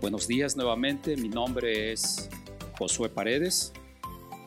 [0.00, 2.28] Buenos días nuevamente, mi nombre es
[2.78, 3.72] Josué Paredes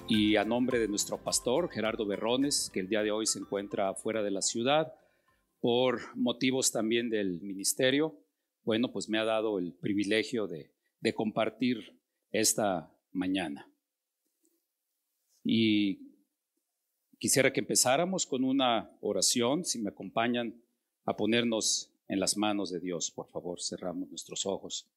[0.07, 3.95] y a nombre de nuestro pastor Gerardo Berrones, que el día de hoy se encuentra
[3.95, 4.93] fuera de la ciudad
[5.59, 8.15] por motivos también del ministerio,
[8.63, 10.71] bueno, pues me ha dado el privilegio de,
[11.01, 11.99] de compartir
[12.31, 13.67] esta mañana.
[15.43, 16.13] Y
[17.17, 20.61] quisiera que empezáramos con una oración, si me acompañan
[21.05, 24.87] a ponernos en las manos de Dios, por favor, cerramos nuestros ojos.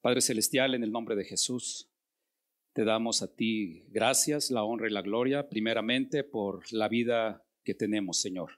[0.00, 1.90] Padre Celestial, en el nombre de Jesús,
[2.72, 7.74] te damos a ti gracias, la honra y la gloria, primeramente por la vida que
[7.74, 8.52] tenemos, Señor.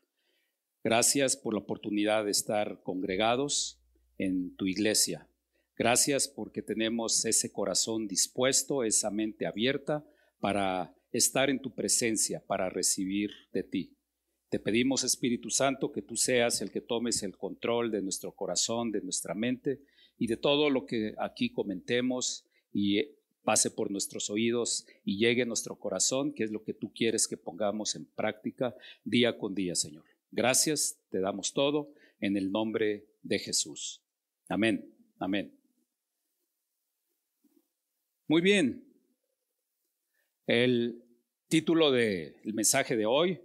[0.85, 3.81] Gracias por la oportunidad de estar congregados
[4.19, 5.29] en tu iglesia.
[5.77, 10.07] Gracias porque tenemos ese corazón dispuesto, esa mente abierta
[10.39, 13.97] para estar en tu presencia, para recibir de ti.
[14.49, 18.93] Te pedimos, Espíritu Santo, que tú seas el que tomes el control de nuestro corazón,
[18.93, 19.81] de nuestra mente
[20.23, 23.03] y de todo lo que aquí comentemos y
[23.43, 27.27] pase por nuestros oídos y llegue a nuestro corazón, que es lo que tú quieres
[27.27, 30.05] que pongamos en práctica día con día, Señor.
[30.31, 34.01] Gracias, te damos todo en el nombre de Jesús.
[34.49, 35.53] Amén, amén.
[38.29, 38.85] Muy bien.
[40.47, 41.03] El
[41.49, 43.41] título del mensaje de hoy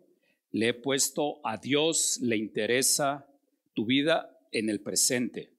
[0.52, 3.28] le he puesto a Dios le interesa
[3.74, 5.57] tu vida en el presente,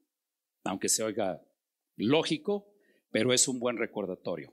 [0.68, 1.42] aunque se oiga
[1.96, 2.70] lógico,
[3.10, 4.52] pero es un buen recordatorio.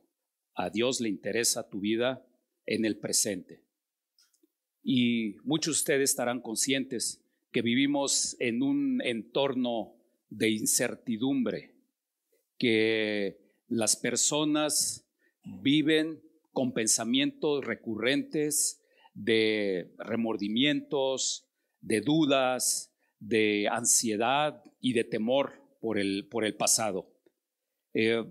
[0.53, 2.25] A Dios le interesa tu vida
[2.65, 3.65] en el presente.
[4.81, 7.21] Y muchos de ustedes estarán conscientes
[7.51, 9.97] que vivimos en un entorno
[10.29, 11.75] de incertidumbre,
[12.57, 15.05] que las personas
[15.43, 16.21] viven
[16.53, 18.81] con pensamientos recurrentes
[19.13, 21.45] de remordimientos,
[21.81, 27.15] de dudas, de ansiedad y de temor por el, por el pasado.
[27.93, 28.25] Eh,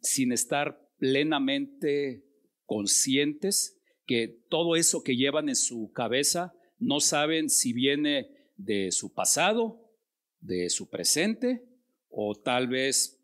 [0.00, 2.24] sin estar plenamente
[2.66, 9.12] conscientes que todo eso que llevan en su cabeza no saben si viene de su
[9.12, 9.90] pasado,
[10.38, 11.64] de su presente
[12.10, 13.20] o tal vez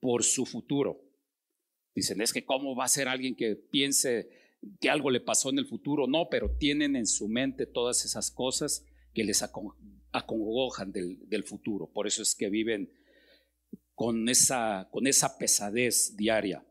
[0.00, 1.04] por su futuro.
[1.94, 4.30] Dicen, es que cómo va a ser alguien que piense
[4.80, 6.06] que algo le pasó en el futuro.
[6.06, 9.42] No, pero tienen en su mente todas esas cosas que les
[10.12, 11.92] acongojan del, del futuro.
[11.92, 13.01] Por eso es que viven
[13.94, 16.64] con esa, con esa pesadez diaria.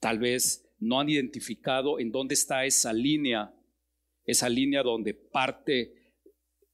[0.00, 3.54] Tal vez no han identificado en dónde está esa línea,
[4.24, 6.14] esa línea donde parte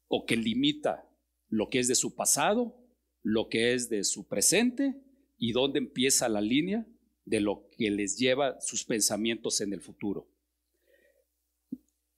[0.09, 1.09] o que limita
[1.49, 2.77] lo que es de su pasado,
[3.23, 4.95] lo que es de su presente
[5.39, 6.87] y dónde empieza la línea
[7.25, 10.29] de lo que les lleva sus pensamientos en el futuro.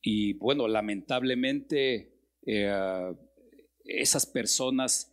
[0.03, 2.13] Y bueno, lamentablemente
[2.45, 3.15] eh,
[3.85, 5.13] esas personas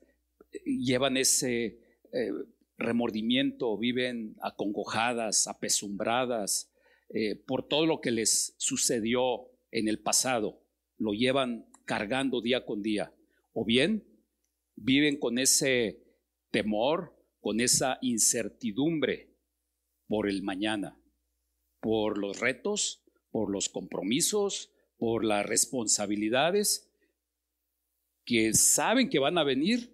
[0.66, 1.83] llevan ese
[2.13, 2.31] eh,
[2.78, 6.72] remordimiento, viven acongojadas, apesumbradas
[7.09, 10.63] eh, por todo lo que les sucedió en el pasado,
[10.97, 13.13] lo llevan cargando día con día,
[13.53, 14.03] o bien
[14.75, 16.03] viven con ese
[16.52, 19.35] temor, con esa incertidumbre
[20.07, 21.00] por el mañana,
[21.79, 26.90] por los retos, por los compromisos, por las responsabilidades
[28.25, 29.91] que saben que van a venir,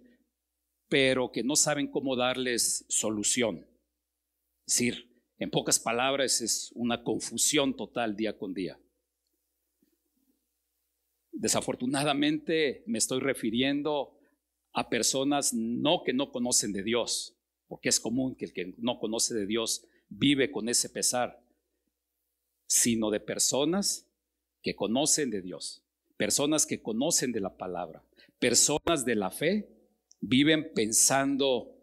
[0.90, 3.64] pero que no saben cómo darles solución.
[4.66, 8.78] Es decir, en pocas palabras, es una confusión total día con día.
[11.32, 14.18] Desafortunadamente me estoy refiriendo
[14.72, 18.98] a personas no que no conocen de Dios, porque es común que el que no
[18.98, 21.40] conoce de Dios vive con ese pesar,
[22.66, 24.10] sino de personas
[24.60, 25.84] que conocen de Dios,
[26.16, 28.04] personas que conocen de la palabra,
[28.40, 29.79] personas de la fe
[30.20, 31.76] viven pensando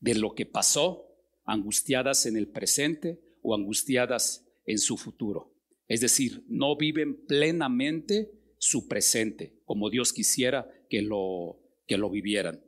[0.00, 1.10] de lo que pasó,
[1.44, 5.54] angustiadas en el presente o angustiadas en su futuro.
[5.88, 12.64] Es decir, no viven plenamente su presente como Dios quisiera que lo, que lo vivieran.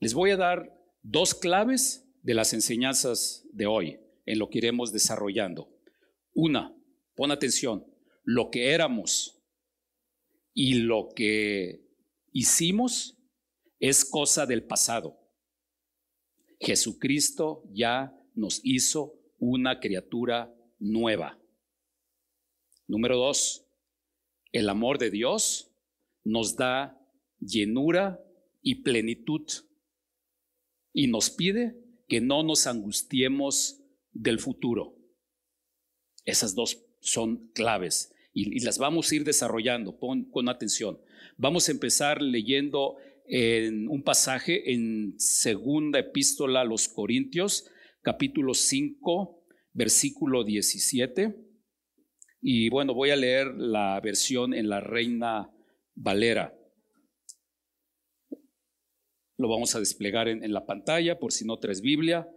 [0.00, 4.92] Les voy a dar dos claves de las enseñanzas de hoy en lo que iremos
[4.92, 5.70] desarrollando.
[6.34, 6.74] Una,
[7.14, 7.86] pon atención,
[8.24, 9.42] lo que éramos
[10.54, 11.84] y lo que
[12.32, 13.17] hicimos
[13.78, 15.18] es cosa del pasado.
[16.60, 21.38] Jesucristo ya nos hizo una criatura nueva.
[22.86, 23.66] Número dos,
[24.52, 25.70] el amor de Dios
[26.24, 26.98] nos da
[27.38, 28.24] llenura
[28.62, 29.46] y plenitud
[30.92, 31.76] y nos pide
[32.08, 33.80] que no nos angustiemos
[34.12, 34.96] del futuro.
[36.24, 39.98] Esas dos son claves y, las vamos a ir desarrollando.
[39.98, 41.00] Con atención.
[41.36, 42.96] Vamos a empezar leyendo
[43.28, 47.70] en un pasaje en segunda epístola a los Corintios,
[48.02, 49.44] capítulo 5,
[49.74, 51.36] versículo 17.
[52.40, 55.50] Y bueno, voy a leer la versión en la Reina
[55.94, 56.54] Valera.
[59.36, 62.28] Lo vamos a desplegar en, en la pantalla por si no traes Biblia.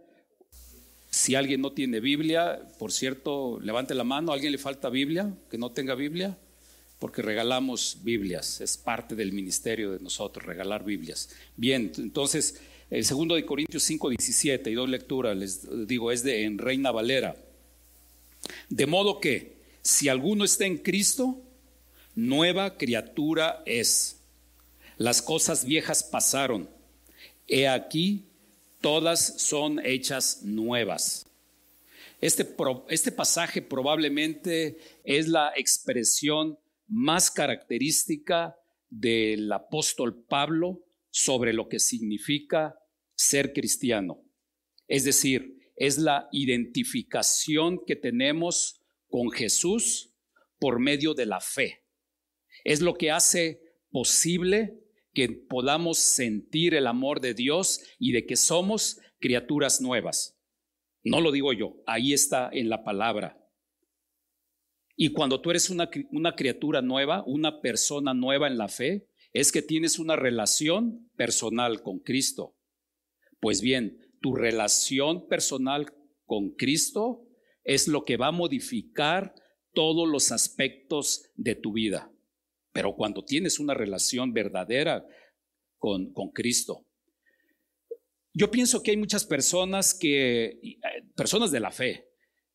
[1.10, 4.30] Si alguien no tiene Biblia, por cierto, levante la mano.
[4.30, 5.34] ¿A alguien le falta Biblia?
[5.50, 6.38] ¿Que no tenga Biblia?
[7.02, 8.60] Porque regalamos Biblias.
[8.60, 11.30] Es parte del ministerio de nosotros, regalar Biblias.
[11.56, 12.60] Bien, entonces,
[12.90, 16.92] el segundo de Corintios 5, 17 y dos lecturas, les digo, es de en Reina
[16.92, 17.34] Valera.
[18.68, 21.42] De modo que, si alguno está en Cristo,
[22.14, 24.20] nueva criatura es.
[24.96, 26.70] Las cosas viejas pasaron.
[27.48, 28.26] He aquí,
[28.80, 31.26] todas son hechas nuevas.
[32.20, 32.48] Este,
[32.90, 36.56] este, pasaje probablemente es la expresión
[36.92, 38.54] más característica
[38.90, 42.78] del apóstol Pablo sobre lo que significa
[43.14, 44.22] ser cristiano.
[44.86, 50.14] Es decir, es la identificación que tenemos con Jesús
[50.58, 51.82] por medio de la fe.
[52.62, 54.78] Es lo que hace posible
[55.14, 60.38] que podamos sentir el amor de Dios y de que somos criaturas nuevas.
[61.02, 63.41] No lo digo yo, ahí está en la palabra.
[65.02, 69.50] Y cuando tú eres una, una, criatura nueva, una persona nueva en la fe, es
[69.50, 72.54] que tienes una relación personal con Cristo.
[73.40, 75.92] Pues bien, tu relación personal
[76.24, 77.26] con Cristo
[77.64, 79.34] es lo que va a modificar
[79.74, 82.12] todos los aspectos de tu vida.
[82.72, 85.04] Pero cuando tienes una relación verdadera
[85.78, 86.86] con, con Cristo.
[88.32, 90.78] Yo pienso que hay muchas personas que, eh,
[91.16, 92.11] personas de la fe,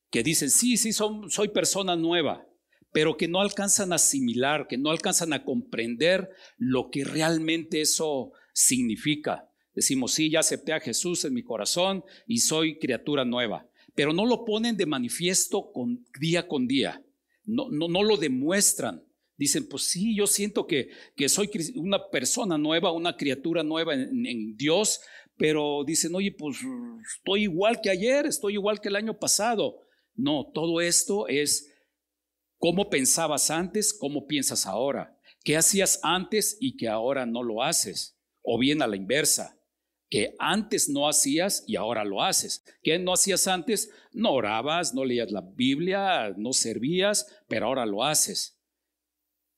[0.09, 2.48] que dicen, sí, sí, soy persona nueva,
[2.92, 8.31] pero que no alcanzan a asimilar, que no alcanzan a comprender lo que realmente eso
[8.54, 9.50] significa.
[9.74, 14.25] Decimos, sí, ya acepté a Jesús en mi corazón y soy criatura nueva, pero no
[14.25, 17.04] lo ponen de manifiesto con, día con día,
[17.45, 19.04] no, no, no lo demuestran.
[19.38, 24.57] Dicen, pues sí, yo siento que, que soy una persona nueva, una criatura nueva en,
[24.57, 25.00] Dios,
[25.38, 26.57] pero dicen, oye, pues
[27.15, 29.87] estoy igual que ayer, estoy igual que el año pasado.
[30.18, 31.72] No, todo esto es
[32.58, 38.19] cómo pensabas antes, cómo piensas ahora, qué hacías antes y que ahora no lo haces,
[38.42, 39.58] o bien a la inversa,
[40.10, 42.64] que antes no hacías y ahora lo haces.
[42.81, 43.92] ¿Qué no hacías antes?
[44.12, 48.60] No orabas, no leías la Biblia, no servías, pero ahora lo haces.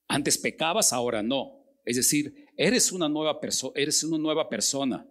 [0.08, 1.64] Antes pecabas, ahora no.
[1.86, 5.08] Es decir, eres una nueva persona, eres una nueva persona.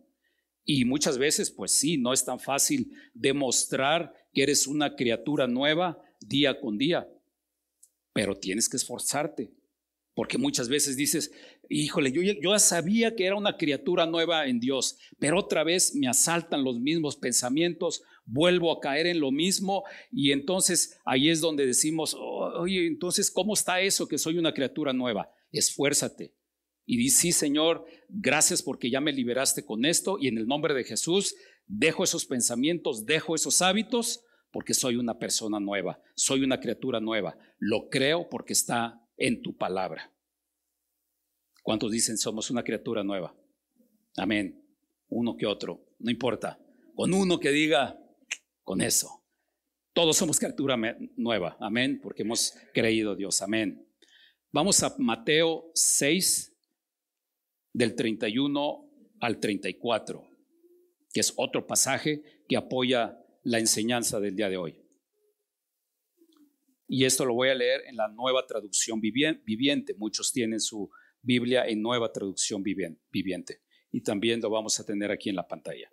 [0.65, 6.03] Y muchas veces, pues sí, no es tan fácil demostrar que eres una criatura nueva
[6.21, 7.09] día con día,
[8.13, 9.53] pero tienes que esforzarte,
[10.15, 11.31] porque muchas veces dices,
[11.69, 16.09] híjole, yo, ya sabía que era una criatura nueva en Dios, pero otra vez me
[16.09, 21.67] asaltan los mismos pensamientos, vuelvo a caer en lo mismo y entonces ahí es donde
[21.67, 25.31] decimos, oye, entonces, ¿cómo está eso que soy una criatura nueva?
[25.53, 26.35] Esfuérzate.
[26.85, 30.73] Y di, sí, Señor, gracias porque ya me liberaste con esto y en el nombre
[30.73, 31.35] de Jesús
[31.69, 37.39] dejo esos pensamientos, dejo esos hábitos porque soy una persona nueva, soy una criatura nueva.
[37.59, 40.13] Lo creo porque está en tu palabra.
[41.63, 43.37] ¿Cuántos dicen somos una criatura nueva?
[44.17, 44.65] Amén.
[45.09, 46.59] Uno que otro, no importa.
[46.95, 48.01] Con uno que diga,
[48.63, 49.25] con eso.
[49.93, 50.77] Todos somos criatura
[51.17, 53.85] nueva, amén, porque hemos creído Dios, amén.
[54.53, 56.57] Vamos a Mateo 6,
[57.73, 58.91] del 31
[59.21, 60.28] al 34,
[61.13, 64.89] que es otro pasaje que apoya la enseñanza del día de hoy.
[66.87, 69.95] Y esto lo voy a leer en la nueva traducción viviente.
[69.99, 73.63] Muchos tienen su Biblia en nueva traducción viviente.
[73.91, 75.89] Y también lo vamos a tener aquí en la pantalla.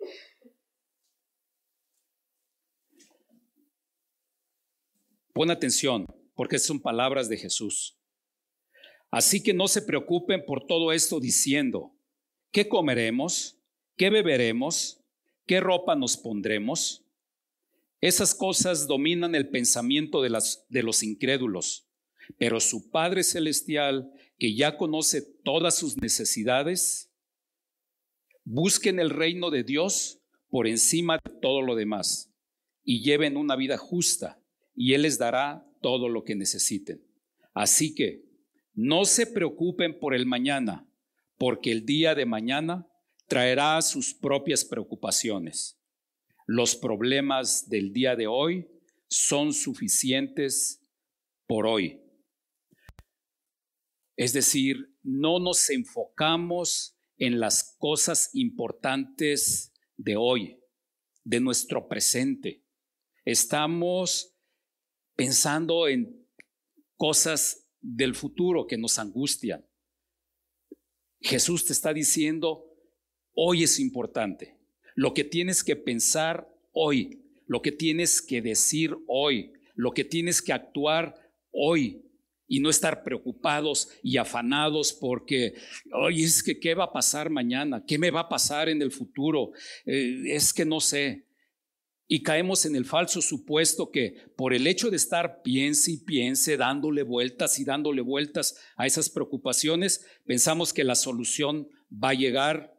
[5.34, 7.98] Pon atención, porque son palabras de Jesús.
[9.10, 11.94] Así que no se preocupen por todo esto diciendo,
[12.50, 13.58] ¿qué comeremos?
[13.96, 15.02] ¿Qué beberemos?
[15.46, 17.04] ¿Qué ropa nos pondremos?
[18.00, 21.88] Esas cosas dominan el pensamiento de, las, de los incrédulos,
[22.36, 27.12] pero su Padre Celestial, que ya conoce todas sus necesidades,
[28.44, 32.32] busquen el reino de Dios por encima de todo lo demás
[32.82, 34.42] y lleven una vida justa
[34.74, 37.02] y Él les dará todo lo que necesiten.
[37.54, 38.24] Así que
[38.74, 40.86] no se preocupen por el mañana,
[41.38, 42.86] porque el día de mañana
[43.26, 45.78] traerá sus propias preocupaciones.
[46.46, 48.68] Los problemas del día de hoy
[49.08, 50.80] son suficientes
[51.46, 52.00] por hoy.
[54.16, 60.58] Es decir, no nos enfocamos en las cosas importantes de hoy,
[61.24, 62.64] de nuestro presente.
[63.24, 64.34] Estamos
[65.16, 66.26] pensando en
[66.96, 69.66] cosas del futuro que nos angustian.
[71.20, 72.65] Jesús te está diciendo,
[73.36, 74.56] hoy es importante.
[74.96, 80.42] Lo que tienes que pensar hoy, lo que tienes que decir hoy, lo que tienes
[80.42, 81.14] que actuar
[81.52, 82.02] hoy
[82.48, 85.54] y no estar preocupados y afanados porque,
[85.92, 88.90] oye, es que qué va a pasar mañana, qué me va a pasar en el
[88.90, 89.52] futuro,
[89.84, 91.26] eh, es que no sé.
[92.08, 96.56] Y caemos en el falso supuesto que por el hecho de estar piense y piense,
[96.56, 102.75] dándole vueltas y dándole vueltas a esas preocupaciones, pensamos que la solución va a llegar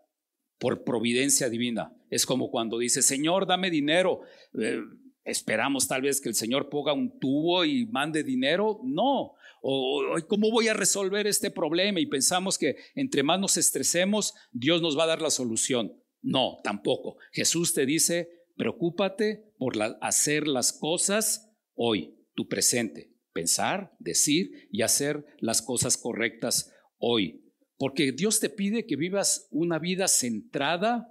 [0.59, 1.93] por providencia divina.
[2.09, 4.21] Es como cuando dice, Señor, dame dinero.
[4.59, 4.79] Eh,
[5.23, 8.79] esperamos tal vez que el Señor ponga un tubo y mande dinero.
[8.83, 9.33] No.
[9.61, 11.99] O, ¿cómo voy a resolver este problema?
[11.99, 15.93] Y pensamos que entre más nos estresemos, Dios nos va a dar la solución.
[16.21, 17.17] No, tampoco.
[17.31, 23.13] Jesús te dice, preocúpate por hacer las cosas hoy, tu presente.
[23.33, 27.46] Pensar, decir y hacer las cosas correctas hoy.
[27.77, 31.07] Porque Dios te pide que vivas una vida centrada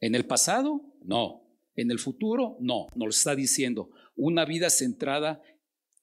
[0.00, 1.42] en el pasado, no.
[1.74, 2.86] En el futuro, no.
[2.94, 3.90] Nos lo está diciendo.
[4.14, 5.42] Una vida centrada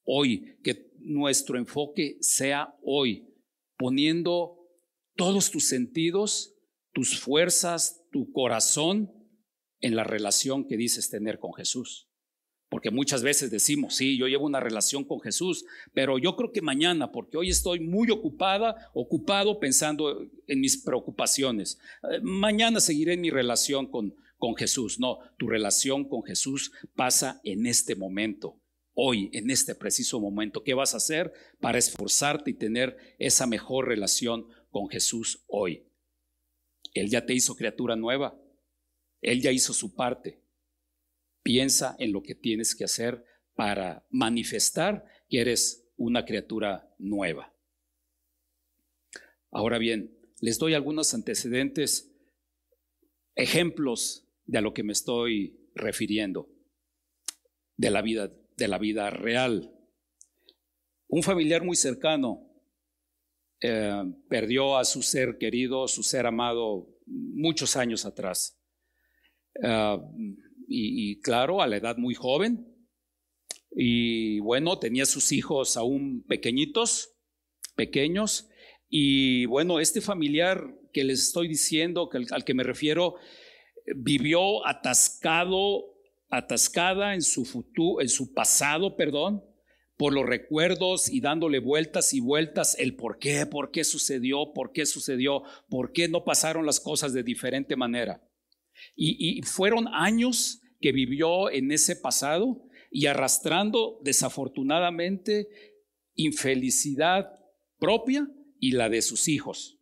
[0.04, 3.28] hoy, que nuestro enfoque sea hoy,
[3.78, 4.58] poniendo
[5.16, 6.56] todos tus sentidos,
[6.92, 9.12] tus fuerzas, tu corazón
[9.80, 12.10] en la relación que dices tener con Jesús.
[12.74, 15.64] Porque muchas veces decimos, sí, yo llevo una relación con Jesús,
[15.94, 21.78] pero yo creo que mañana, porque hoy estoy muy ocupada, ocupado pensando en mis preocupaciones.
[22.02, 25.00] Eh, mañana seguiré mi relación con, con Jesús.
[25.00, 28.60] No, tu relación con Jesús pasa en este momento,
[28.96, 30.64] hoy, en este preciso momento.
[30.64, 35.86] ¿Qué vas a hacer para esforzarte y tener esa mejor relación con Jesús hoy?
[36.96, 38.36] Él ya te hizo criatura nueva.
[39.22, 40.43] Él ya hizo su parte.
[41.44, 43.24] Piensa en lo que tienes que hacer
[43.54, 47.54] para manifestar que eres una criatura nueva.
[49.52, 52.12] Ahora bien, les doy algunos antecedentes,
[53.36, 56.50] ejemplos de a lo que me estoy refiriendo,
[57.78, 59.72] de la vida, de la vida real.
[61.08, 62.50] Un familiar muy cercano
[63.62, 68.60] eh, perdió a su ser querido, su ser amado, muchos años atrás.
[69.62, 69.98] Eh,
[70.68, 72.68] y, claro, a la edad muy joven.
[73.72, 77.16] Y bueno, tenía sus hijos aún pequeñitos,
[77.76, 78.50] pequeños.
[78.90, 83.16] Y bueno, este familiar que les estoy diciendo, al que me refiero,
[83.96, 85.96] vivió atascado,
[86.30, 89.44] atascada en su futuro, en su pasado, perdón,
[89.98, 94.72] por los recuerdos y dándole vueltas y vueltas el por qué, por qué sucedió, por
[94.72, 98.22] qué sucedió, por qué no pasaron las cosas de diferente manera.
[98.96, 105.48] Y, fueron años que vivió en ese pasado y arrastrando desafortunadamente
[106.16, 107.40] infelicidad
[107.80, 108.28] propia
[108.60, 109.80] y la de sus hijos.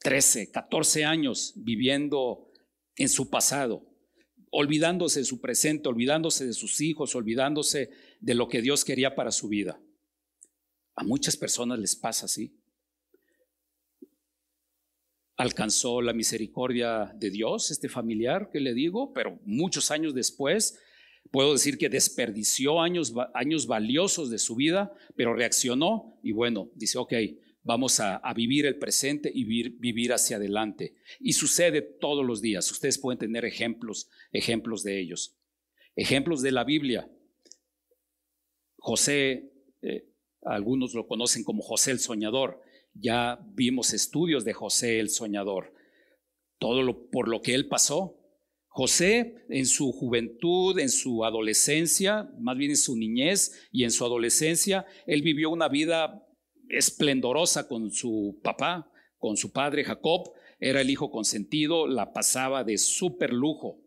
[0.00, 2.50] 13, 14 años viviendo
[2.96, 3.84] en su pasado,
[4.50, 9.32] olvidándose de su presente, olvidándose de sus hijos, olvidándose de lo que Dios quería para
[9.32, 9.80] su vida.
[10.94, 12.56] A muchas personas les pasa así
[15.36, 20.78] alcanzó la misericordia de Dios, este familiar que le digo, pero muchos años después,
[21.30, 26.98] puedo decir que desperdició años, años valiosos de su vida, pero reaccionó y bueno, dice,
[26.98, 27.12] ok,
[27.66, 30.94] vamos a, vivir el presente y vivir, hacia adelante.
[31.18, 32.70] Y sucede todos los días.
[32.70, 35.36] Ustedes pueden tener ejemplos, ejemplos de ellos.
[35.96, 37.10] Ejemplos de la Biblia.
[38.76, 39.50] José,
[39.82, 40.06] eh,
[40.42, 42.62] algunos lo conocen como José el Soñador.
[42.98, 45.74] Ya vimos estudios de José el soñador,
[46.58, 48.18] todo lo, por lo que él pasó.
[48.68, 54.04] José en su juventud, en su adolescencia, más bien en su niñez y en su
[54.04, 56.26] adolescencia, él vivió una vida
[56.68, 62.78] esplendorosa con su papá, con su padre Jacob, era el hijo consentido, la pasaba de
[62.78, 63.80] súper lujo.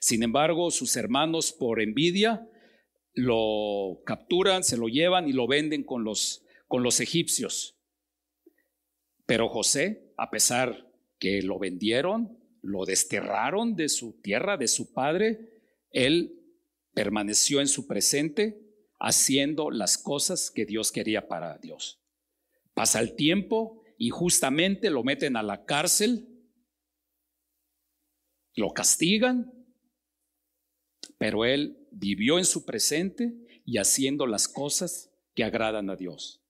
[0.00, 2.46] Sin embargo, sus hermanos por envidia
[3.12, 7.79] lo capturan, se lo llevan y lo venden con los, con los egipcios.
[9.30, 15.62] Pero José, a pesar que lo vendieron, lo desterraron de su tierra, de su padre,
[15.92, 16.34] él
[16.94, 18.60] permaneció en su presente
[18.98, 22.02] haciendo las cosas que Dios quería para Dios.
[22.74, 26.26] Pasa el tiempo, injustamente lo meten a la cárcel,
[28.56, 29.52] lo castigan,
[31.18, 36.42] pero él vivió en su presente y haciendo las cosas que agradan a Dios.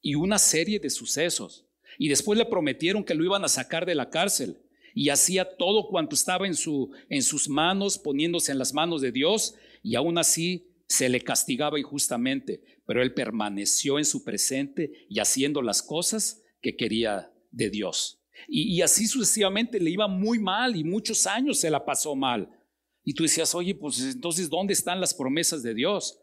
[0.00, 1.64] Y una serie de sucesos
[1.98, 4.58] Y después le prometieron que lo iban a sacar de la cárcel.
[4.94, 9.12] Y hacía todo cuanto estaba en, su, en sus manos, poniéndose en las manos de
[9.12, 9.54] Dios.
[9.82, 12.62] Y aún así se le castigaba injustamente.
[12.86, 18.20] Pero él permaneció en su presente y haciendo las cosas que quería de Dios.
[18.48, 22.48] Y, y así sucesivamente le iba muy mal y muchos años se la pasó mal.
[23.04, 26.18] Y tú decías, oye, pues entonces, ¿dónde están las promesas de Dios?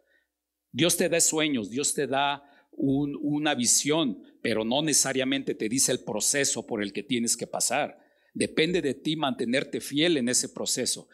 [0.72, 6.00] Dios te da sueños, Dios te da una visión, pero no necesariamente te dice el
[6.00, 8.00] proceso por el que tienes que pasar.
[8.34, 11.08] Depende de ti mantenerte fiel en ese proceso.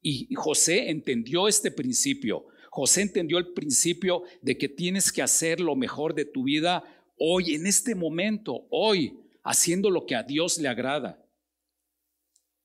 [0.00, 2.46] Y José entendió este principio.
[2.70, 6.84] José entendió el principio de que tienes que hacer lo mejor de tu vida
[7.18, 11.24] hoy, en este momento, hoy, haciendo lo que a Dios le agrada.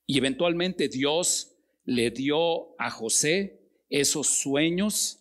[0.06, 1.56] Y eventualmente Dios
[1.86, 5.20] le dio a José esos sueños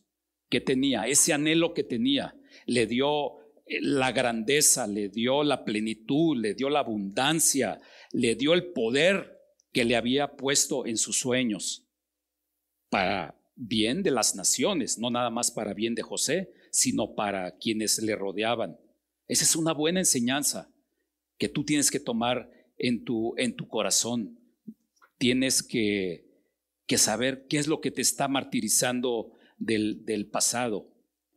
[0.51, 2.37] que tenía, ese anhelo que tenía.
[2.67, 3.39] Le dio
[3.81, 7.81] la grandeza, le dio la plenitud, le dio la abundancia,
[8.12, 9.41] le dio el poder
[9.73, 11.87] que le había puesto en sus sueños
[12.88, 18.02] para bien de las naciones, no nada más para bien de José, sino para quienes
[18.02, 18.79] le rodeaban.
[19.29, 20.71] Esa es una buena enseñanza
[21.38, 24.38] que tú tienes que tomar en tu, en tu corazón.
[25.19, 26.26] Tienes que,
[26.87, 30.92] que saber qué es lo que te está martirizando del, pasado.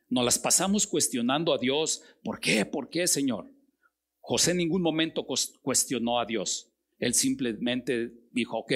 [0.09, 2.03] Nos las pasamos cuestionando a Dios.
[2.23, 2.65] ¿Por qué?
[2.65, 3.51] ¿Por qué, Señor?
[4.19, 5.25] José en ningún momento
[5.61, 6.71] cuestionó a Dios.
[6.97, 8.73] Él simplemente dijo, ok,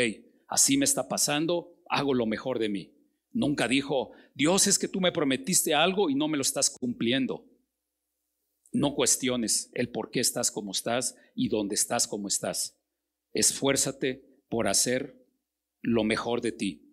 [0.48, 2.94] así me está pasando, hago lo mejor de mí.
[3.32, 7.46] Nunca dijo, Dios es que tú me prometiste algo y no me lo estás cumpliendo.
[8.72, 12.80] No cuestiones el por qué estás como estás y dónde estás como estás.
[13.34, 15.26] Esfuérzate por hacer
[15.82, 16.89] lo mejor de ti.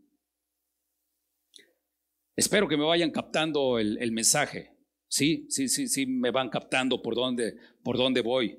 [2.37, 4.71] Espero que me vayan captando el, mensaje.
[5.09, 8.59] Sí, sí, sí, sí, me van captando por dónde, por dónde voy.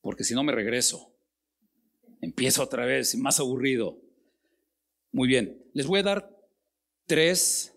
[0.00, 1.12] Porque si no me regreso.
[2.20, 4.00] Empiezo otra vez, más aburrido.
[5.10, 6.36] Muy bien, les voy a dar
[7.06, 7.76] tres,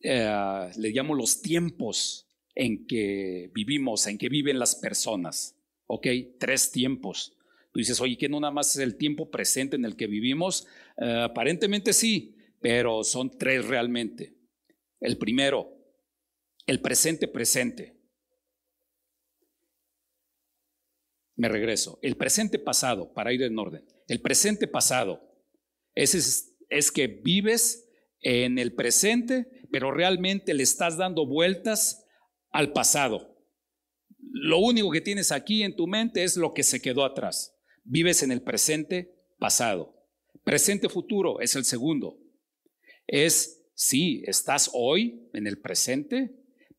[0.00, 5.56] eh, le llamo los tiempos en que vivimos, en que viven las personas.
[5.86, 6.06] ¿Ok?
[6.38, 7.36] Tres tiempos.
[7.72, 10.68] Tú dices, oye, que no nada más es el tiempo presente en el que vivimos.
[10.98, 14.36] Eh, aparentemente sí, pero son tres realmente.
[15.00, 15.68] El primero,
[16.66, 17.96] el presente presente.
[21.36, 21.98] Me regreso.
[22.02, 23.86] El presente pasado, para ir en orden.
[24.08, 25.20] El presente pasado
[25.94, 27.88] es, es que vives
[28.20, 32.04] en el presente, pero realmente le estás dando vueltas
[32.50, 33.36] al pasado.
[34.18, 37.54] Lo único que tienes aquí en tu mente es lo que se quedó atrás.
[37.84, 39.94] Vives en el presente pasado.
[40.42, 42.18] Presente futuro es el segundo
[43.08, 46.30] es, sí, estás hoy en el presente,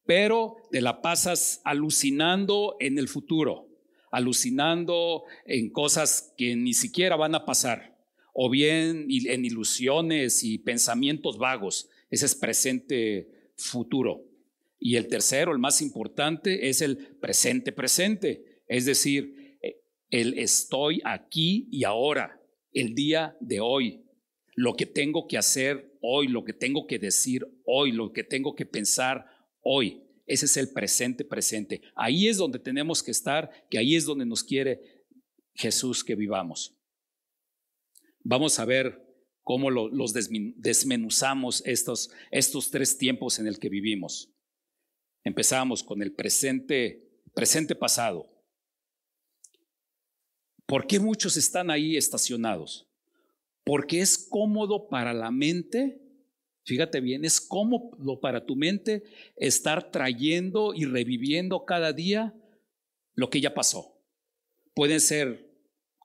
[0.06, 3.68] pero te la pasas alucinando en el futuro,
[4.12, 7.98] alucinando en cosas que ni siquiera van a pasar,
[8.34, 11.89] o bien en ilusiones y pensamientos vagos.
[12.10, 14.24] Ese es presente futuro.
[14.80, 21.02] Y el tercero, el más importante, es el presente presente, es decir, eh, el estoy
[21.04, 22.39] aquí y ahora,
[22.72, 24.04] el día de hoy,
[24.56, 28.56] lo que tengo que hacer hoy, lo que tengo que decir hoy, lo que tengo
[28.56, 29.26] que pensar
[29.62, 30.04] hoy.
[30.26, 31.82] Ese es el presente presente.
[31.96, 35.06] Ahí es donde tenemos que estar, que ahí es donde nos quiere
[35.56, 36.78] Jesús que vivamos.
[38.24, 39.06] Vamos a ver
[39.42, 44.32] cómo los desmenuzamos estos, estos tres tiempos en el que vivimos.
[45.24, 48.30] Empezamos con el presente, presente pasado.
[50.68, 52.88] ¿Por qué muchos están ahí estacionados?
[53.63, 56.02] Porque es cómodo para la mente,
[56.65, 59.04] fíjate bien, es cómodo para tu mente
[59.36, 62.34] estar trayendo y reviviendo cada día
[63.13, 64.02] lo que ya pasó.
[64.74, 65.50] Pueden ser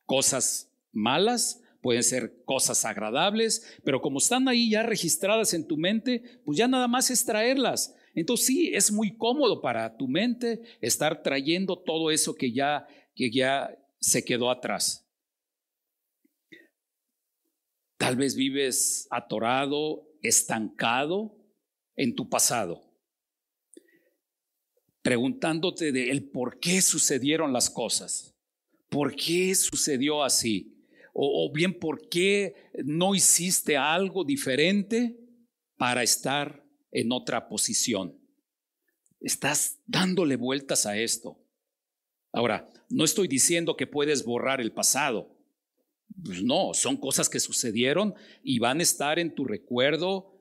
[0.04, 6.40] cosas malas, pueden ser cosas agradables, pero como están ahí ya registradas en tu mente,
[6.44, 7.94] pues ya nada más es traerlas.
[8.14, 13.30] Entonces sí, es muy cómodo para tu mente estar trayendo todo eso que ya, que
[13.30, 15.03] ya se quedó atrás.
[18.04, 21.34] Tal vez vives atorado, estancado
[21.96, 22.82] en tu pasado,
[25.00, 28.36] preguntándote de el por qué sucedieron las cosas,
[28.90, 35.18] por qué sucedió así, o, o bien por qué no hiciste algo diferente
[35.78, 36.62] para estar
[36.92, 38.20] en otra posición.
[39.18, 41.38] Estás dándole vueltas a esto.
[42.34, 45.33] Ahora, no estoy diciendo que puedes borrar el pasado.
[46.22, 50.34] Pues no, son cosas que sucedieron y van a estar en tu recuerdo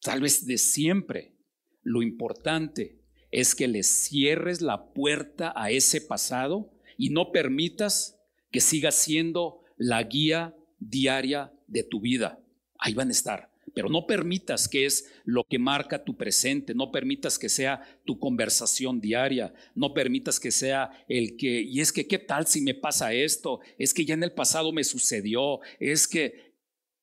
[0.00, 1.34] tal vez de siempre.
[1.82, 8.60] Lo importante es que le cierres la puerta a ese pasado y no permitas que
[8.60, 12.40] siga siendo la guía diaria de tu vida.
[12.78, 13.50] Ahí van a estar.
[13.78, 18.18] Pero no permitas que es lo que marca tu presente, no permitas que sea tu
[18.18, 22.74] conversación diaria, no permitas que sea el que, y es que, ¿qué tal si me
[22.74, 23.60] pasa esto?
[23.78, 26.56] Es que ya en el pasado me sucedió, es que,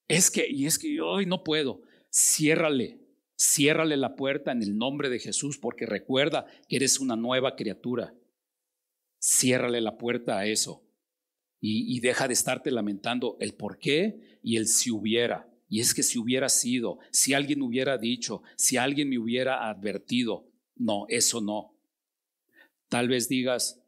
[0.09, 1.81] es que, y es que hoy no puedo.
[2.11, 2.99] Ciérrale,
[3.39, 8.13] ciérrale la puerta en el nombre de Jesús, porque recuerda que eres una nueva criatura.
[9.17, 10.83] Ciérrale la puerta a eso
[11.61, 15.54] y, y deja de estarte lamentando el por qué y el si hubiera.
[15.67, 20.47] Y es que si hubiera sido, si alguien hubiera dicho, si alguien me hubiera advertido,
[20.75, 21.75] no, eso no.
[22.87, 23.81] Tal vez digas,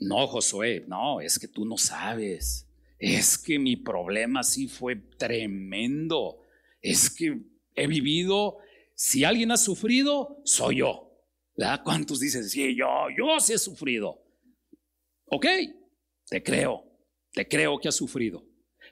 [0.00, 2.66] no, Josué, no, es que tú no sabes.
[2.98, 6.40] Es que mi problema sí fue tremendo.
[6.80, 7.40] Es que
[7.74, 8.58] he vivido,
[8.94, 11.06] si alguien ha sufrido, soy yo.
[11.56, 11.82] ¿Verdad?
[11.84, 14.22] ¿Cuántos dicen, sí, yo, yo sí he sufrido?
[15.26, 15.46] Ok,
[16.28, 16.84] te creo,
[17.32, 18.49] te creo que has sufrido.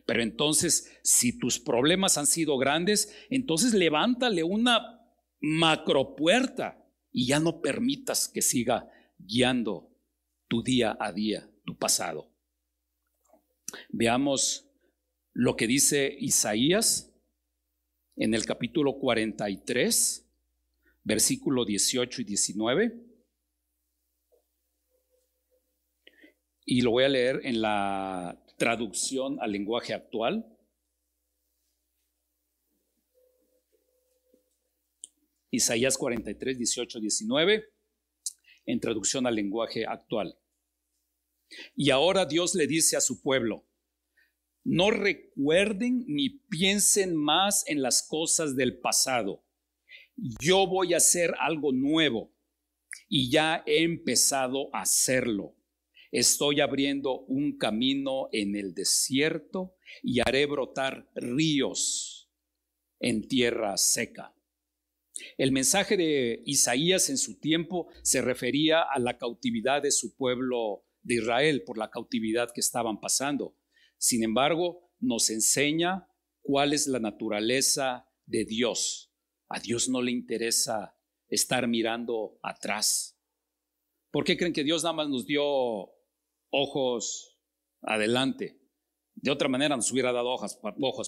[0.09, 5.07] Pero entonces, si tus problemas han sido grandes, entonces levántale una
[5.39, 9.95] macropuerta y ya no permitas que siga guiando
[10.49, 12.33] tu día a día, tu pasado.
[13.91, 14.71] Veamos
[15.35, 17.15] lo que dice Isaías
[18.17, 20.27] en el capítulo 43,
[21.05, 23.05] versículo 18 y 19.
[26.65, 30.45] Y lo voy a leer en la traducción al lenguaje actual.
[35.51, 37.65] Isaías 43, 18, 19,
[38.67, 40.39] en traducción al lenguaje actual.
[41.75, 43.65] Y ahora Dios le dice a su pueblo,
[44.65, 49.47] no recuerden ni piensen más en las cosas del pasado.
[50.17, 52.35] Yo voy a hacer algo nuevo
[53.09, 55.58] y ya he empezado a hacerlo.
[56.11, 62.31] Estoy abriendo un camino en el desierto y haré brotar ríos
[62.99, 64.35] en tierra seca.
[65.37, 70.87] El mensaje de Isaías en su tiempo se refería a la cautividad de su pueblo
[71.03, 73.57] de Israel por la cautividad que estaban pasando.
[73.99, 76.09] Sin embargo, nos enseña
[76.41, 79.13] cuál es la naturaleza de Dios.
[79.49, 80.97] A Dios no le interesa
[81.29, 83.19] estar mirando atrás.
[84.11, 85.98] ¿Por qué creen que Dios nada más nos dio
[86.51, 87.39] ojos
[87.83, 88.61] adelante.
[89.15, 90.57] De otra manera nos hubiera dado ojos,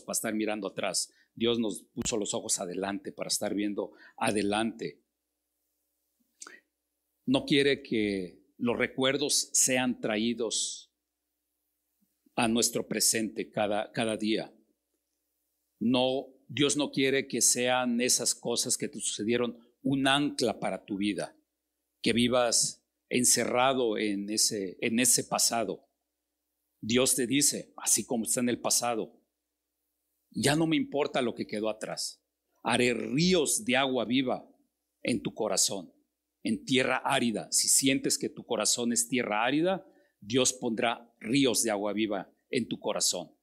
[0.02, 1.12] para estar mirando atrás.
[1.34, 5.00] Dios nos puso los ojos adelante para estar viendo adelante.
[7.26, 10.92] No quiere que los recuerdos sean traídos
[12.34, 14.52] a nuestro presente cada, cada día.
[15.78, 20.96] No, Dios no quiere que sean esas cosas que te sucedieron un ancla para tu
[20.96, 21.36] vida,
[22.02, 22.79] que vivas
[23.10, 25.86] encerrado en ese, en ese pasado.
[26.80, 29.20] Dios te dice, así como está en el pasado,
[30.30, 32.22] ya no me importa lo que quedó atrás.
[32.62, 34.48] Haré ríos de agua viva
[35.02, 35.92] en tu corazón,
[36.42, 37.48] en tierra árida.
[37.50, 39.84] Si sientes que tu corazón es tierra árida,
[40.20, 43.34] Dios pondrá ríos de agua viva en tu corazón.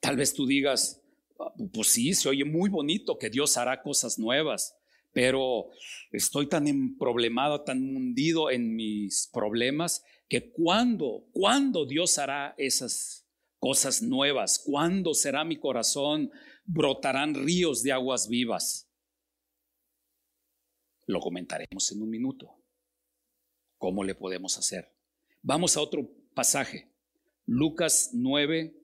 [0.00, 1.02] Tal vez tú digas,
[1.38, 4.79] ah, pues sí, se oye muy bonito que Dios hará cosas nuevas
[5.12, 5.70] pero
[6.12, 13.26] estoy tan emproblemado, tan hundido en mis problemas, que cuando, cuando Dios hará esas
[13.58, 16.30] cosas nuevas, cuando será mi corazón,
[16.64, 18.88] brotarán ríos de aguas vivas.
[21.06, 22.56] Lo comentaremos en un minuto.
[23.78, 24.94] ¿Cómo le podemos hacer?
[25.42, 26.92] Vamos a otro pasaje.
[27.46, 28.76] Lucas 9,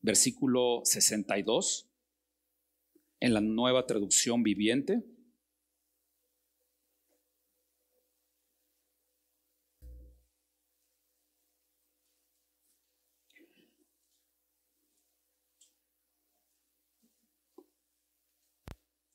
[0.00, 1.90] versículo 62,
[3.20, 5.04] en la nueva traducción viviente.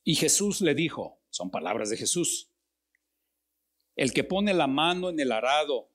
[0.03, 2.49] Y Jesús le dijo, son palabras de Jesús,
[3.95, 5.89] el que pone la mano en el arado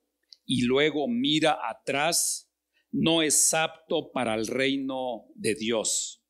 [0.44, 2.50] y luego mira atrás,
[2.92, 6.22] no es apto para el reino de Dios.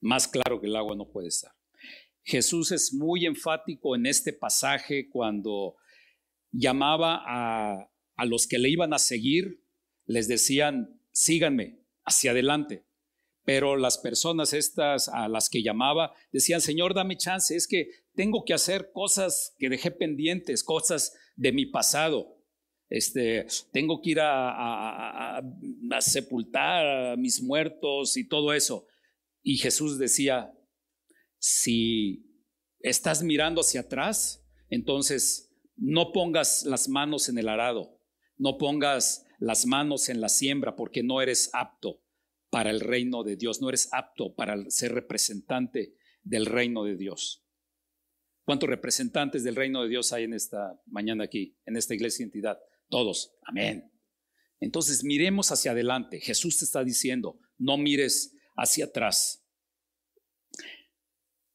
[0.00, 1.52] Más claro que el agua no puede estar.
[2.22, 5.76] Jesús es muy enfático en este pasaje cuando
[6.50, 9.62] llamaba a, a los que le iban a seguir,
[10.06, 12.83] les decían, síganme hacia adelante.
[13.44, 18.44] Pero las personas estas a las que llamaba decían, Señor, dame chance, es que tengo
[18.44, 22.38] que hacer cosas que dejé pendientes, cosas de mi pasado.
[22.88, 28.86] Este, tengo que ir a, a sepultar a mis muertos y todo eso.
[29.42, 30.50] Y Jesús decía,
[31.38, 32.24] si
[32.80, 38.00] estás mirando hacia atrás, entonces no pongas las manos en el arado,
[38.38, 42.03] no pongas las manos en la siembra porque no eres apto
[42.54, 47.44] para el reino de Dios, no eres apto para ser representante del reino de Dios.
[48.44, 52.60] ¿Cuántos representantes del reino de Dios hay en esta mañana aquí, en esta iglesia identidad?
[52.88, 53.34] Todos.
[53.42, 53.90] Amén.
[54.60, 56.20] Entonces miremos hacia adelante.
[56.20, 59.44] Jesús te está diciendo, no mires hacia atrás.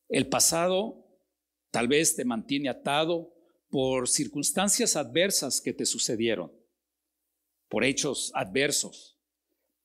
[0.09, 1.17] El pasado
[1.71, 3.33] tal vez te mantiene atado
[3.69, 6.51] por circunstancias adversas que te sucedieron,
[7.69, 9.18] por hechos adversos,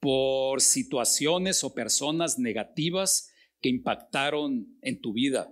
[0.04, 5.50] por situaciones o personas negativas que impactaron en tu vida.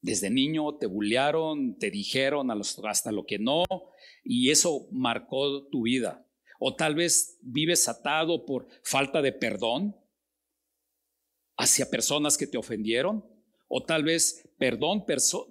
[0.00, 3.64] Desde niño te bullearon, te dijeron hasta lo que no,
[4.24, 6.26] y eso marcó tu vida.
[6.60, 9.96] O tal vez vives atado por falta de perdón
[11.58, 13.22] hacia personas que te ofendieron,
[13.68, 15.04] o tal vez perdón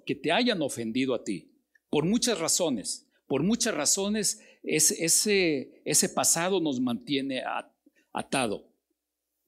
[0.04, 1.54] que te hayan ofendido a ti,
[1.88, 3.08] por muchas razones.
[3.28, 7.44] Por muchas razones ese, ese pasado nos mantiene
[8.12, 8.72] atado,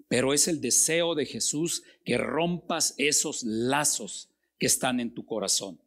[0.08, 5.80] pero es el deseo de Jesús que rompas esos lazos que están en tu corazón.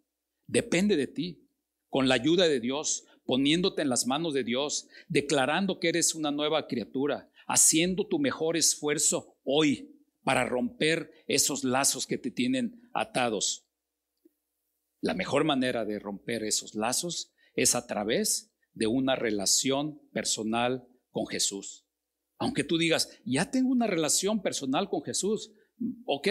[0.48, 1.48] Depende de ti,
[1.90, 6.32] con la ayuda de Dios, poniéndote en las manos de Dios, declarando que eres una
[6.32, 13.66] nueva criatura, haciendo tu mejor esfuerzo hoy para romper esos lazos que te tienen atados.
[15.00, 21.28] La mejor manera de romper esos lazos es a través de una relación personal con
[21.28, 21.87] Jesús.
[22.40, 25.52] Aunque tú digas, ya tengo una relación personal con Jesús,
[26.06, 26.28] ok,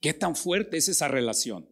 [0.00, 1.68] ¿qué tan fuerte es esa relación?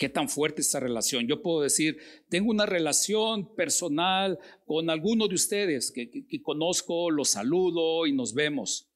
[0.00, 1.26] ¿Qué tan fuerte es esa relación?
[1.26, 1.98] Yo puedo decir,
[2.30, 6.10] tengo una relación personal con alguno de ustedes que,
[6.42, 8.90] conozco, los saludo y nos vemos.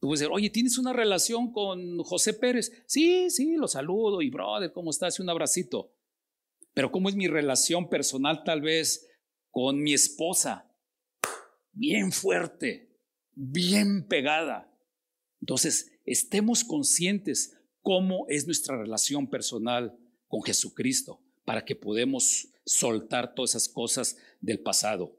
[0.00, 2.72] Tú puedes decir, oye, ¿tienes una relación con José Pérez?
[2.86, 5.20] Sí, sí, lo saludo y brother, ¿cómo estás?
[5.20, 5.92] Un abracito.
[6.72, 9.06] Pero ¿cómo es mi relación personal tal vez
[9.50, 10.71] con mi esposa?
[11.72, 12.90] Bien fuerte,
[13.34, 14.70] bien pegada.
[15.40, 23.50] Entonces, estemos conscientes cómo es nuestra relación personal con Jesucristo para que podamos soltar todas
[23.52, 25.18] esas cosas del pasado.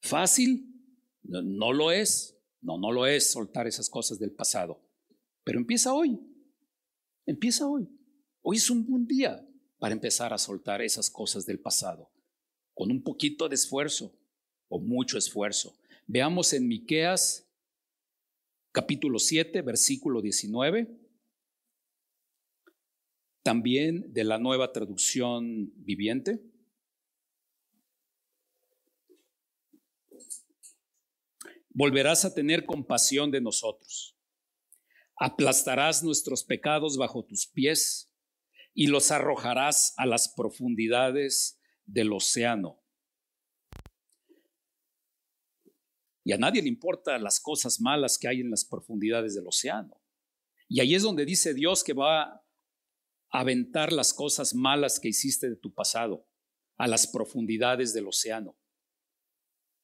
[0.00, 0.72] ¿Fácil?
[1.22, 2.38] No, lo es.
[2.60, 4.80] No, no lo es soltar esas cosas del pasado.
[5.44, 6.18] Pero empieza hoy.
[7.26, 7.88] Empieza hoy.
[8.40, 9.46] Hoy es un buen día
[9.78, 12.10] para empezar a soltar esas cosas del pasado.
[12.72, 14.16] Con un poquito de esfuerzo
[14.72, 15.76] o mucho esfuerzo.
[16.06, 17.46] Veamos en Miqueas
[18.72, 21.02] capítulo 7, versículo 19
[23.42, 26.40] también de la nueva traducción viviente.
[31.70, 34.16] Volverás a tener compasión de nosotros.
[35.16, 38.12] Aplastarás nuestros pecados bajo tus pies
[38.74, 42.81] y los arrojarás a las profundidades del océano.
[46.24, 50.00] Y a nadie le importan las cosas malas que hay en las profundidades del océano.
[50.68, 52.42] Y ahí es donde dice Dios que va
[53.32, 56.28] aventar las cosas malas que hiciste de tu pasado
[56.76, 58.56] a las profundidades del océano.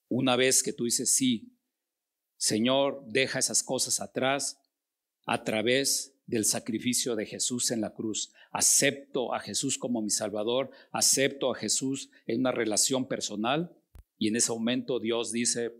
[0.09, 1.57] Una vez que tú dices, sí,
[2.37, 4.61] Señor, deja esas cosas atrás
[5.27, 8.33] a través del sacrificio de Jesús en la cruz.
[8.53, 13.75] Acepto a Jesús como mi Salvador, acepto a Jesús en una relación personal
[14.19, 15.75] y en ese momento Dios dice,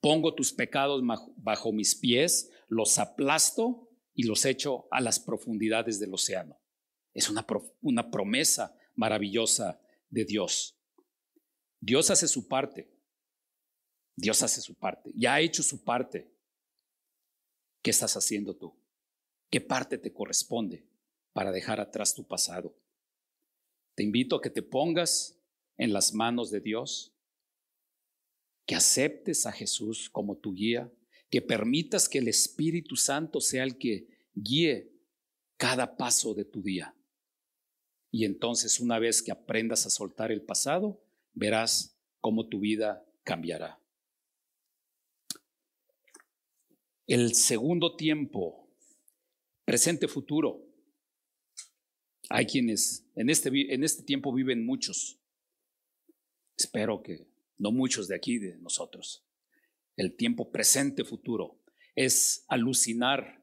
[0.00, 1.02] pongo tus pecados
[1.36, 6.58] bajo mis pies, los aplasto y los echo a las profundidades del océano.
[7.12, 7.46] Es una,
[7.82, 9.80] una promesa maravillosa
[10.10, 10.76] de Dios.
[11.80, 12.90] Dios hace su parte.
[14.16, 15.12] Dios hace su parte.
[15.14, 16.32] Ya ha hecho su parte.
[17.82, 18.74] ¿Qué estás haciendo tú?
[19.50, 20.88] ¿Qué parte te corresponde
[21.32, 22.74] para dejar atrás tu pasado?
[23.94, 25.38] Te invito a que te pongas
[25.76, 27.15] en las manos de Dios,
[28.66, 30.92] que aceptes a Jesús como tu guía,
[31.30, 34.92] que permitas que el Espíritu Santo sea el que guíe
[35.56, 36.94] cada paso de tu día.
[38.10, 41.00] Y entonces una vez que aprendas a soltar el pasado,
[41.32, 43.80] verás cómo tu vida cambiará.
[47.06, 48.68] El segundo tiempo,
[49.64, 50.64] presente futuro.
[52.28, 55.20] Hay quienes en este, en este tiempo viven muchos.
[56.56, 57.25] Espero que
[57.58, 59.24] no muchos de aquí, de nosotros.
[59.96, 61.62] El tiempo presente futuro
[61.94, 63.42] es alucinar,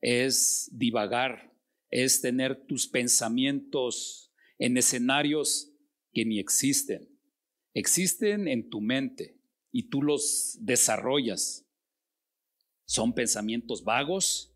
[0.00, 1.52] es divagar,
[1.90, 5.70] es tener tus pensamientos en escenarios
[6.12, 7.08] que ni existen.
[7.74, 9.38] Existen en tu mente
[9.70, 11.66] y tú los desarrollas.
[12.84, 14.54] Son pensamientos vagos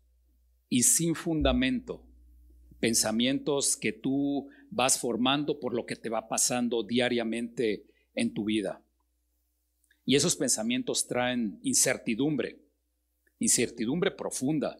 [0.69, 2.05] y sin fundamento,
[2.79, 8.83] pensamientos que tú vas formando por lo que te va pasando diariamente en tu vida.
[10.07, 12.61] Y esos pensamientos traen incertidumbre,
[13.39, 14.77] incertidumbre profunda.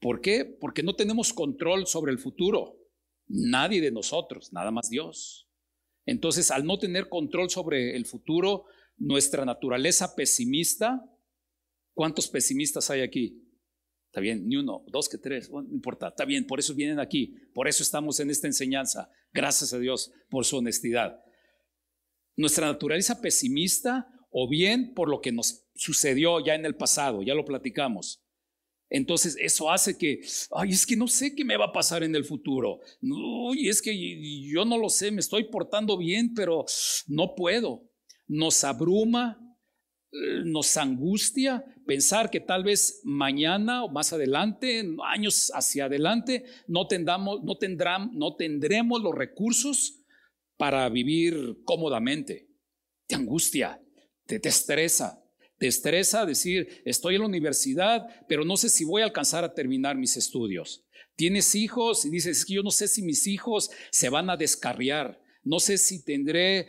[0.00, 0.44] ¿Por qué?
[0.44, 2.76] Porque no tenemos control sobre el futuro.
[3.26, 5.48] Nadie de nosotros, nada más Dios.
[6.04, 8.66] Entonces, al no tener control sobre el futuro,
[8.98, 11.10] nuestra naturaleza pesimista,
[11.94, 13.42] ¿cuántos pesimistas hay aquí?
[14.08, 17.34] Está bien, ni uno, dos que tres, no importa, está bien, por eso vienen aquí,
[17.54, 19.10] por eso estamos en esta enseñanza.
[19.32, 21.24] Gracias a Dios por su honestidad.
[22.36, 27.34] Nuestra naturaleza pesimista o bien por lo que nos sucedió ya en el pasado, ya
[27.34, 28.22] lo platicamos.
[28.90, 30.20] Entonces eso hace que,
[30.52, 32.80] ay, es que no sé qué me va a pasar en el futuro.
[33.02, 33.94] Uy, es que
[34.50, 36.64] yo no lo sé, me estoy portando bien, pero
[37.06, 37.82] no puedo.
[38.26, 39.38] Nos abruma,
[40.10, 46.86] eh, nos angustia pensar que tal vez mañana o más adelante, años hacia adelante, no,
[46.86, 50.02] tendamos, no, tendrán, no tendremos los recursos
[50.56, 52.48] para vivir cómodamente.
[53.06, 53.82] Te angustia,
[54.36, 55.24] te, estresa.
[55.58, 59.54] Te estresa decir, estoy en la universidad, pero no sé si voy a alcanzar a
[59.54, 60.84] terminar mis estudios.
[61.16, 64.36] Tienes hijos y dices, es que yo no sé si mis hijos se van a
[64.36, 65.20] descarriar.
[65.42, 66.68] No sé si tendré eh,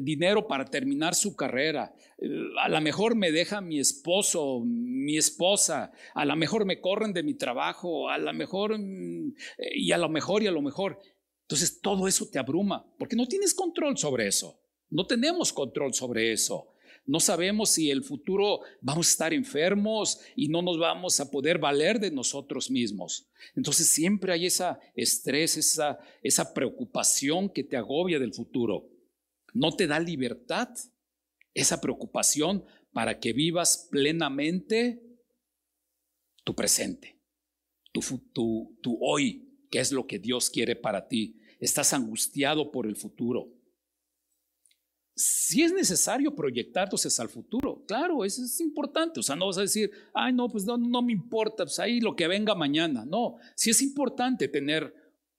[0.00, 1.94] dinero para terminar su carrera.
[2.18, 2.28] Eh,
[2.60, 5.92] a lo mejor me deja mi esposo, mi esposa.
[6.14, 8.10] A lo mejor me corren de mi trabajo.
[8.10, 9.34] A lo mejor, mm,
[9.76, 10.98] y a lo mejor, y a lo mejor.
[11.42, 14.60] Entonces todo eso te abruma porque no tienes control sobre eso.
[14.90, 16.72] No tenemos control sobre eso.
[17.06, 21.58] No sabemos si el futuro vamos a estar enfermos y no nos vamos a poder
[21.58, 23.28] valer de nosotros mismos.
[23.54, 28.90] Entonces siempre hay esa estrés, esa, esa preocupación que te agobia del futuro.
[29.54, 30.68] No te da libertad
[31.54, 35.00] esa preocupación para que vivas plenamente
[36.42, 37.20] tu presente,
[37.92, 38.00] tu,
[38.32, 41.38] tu, tu hoy, que es lo que Dios quiere para ti.
[41.60, 43.55] Estás angustiado por el futuro
[45.16, 49.20] si es necesario proyectarse al futuro, claro, eso es importante.
[49.20, 52.00] O sea, no vas a decir, ay, no, pues no, no me importa, pues ahí
[52.00, 53.06] lo que venga mañana.
[53.06, 54.94] No, sí es importante tener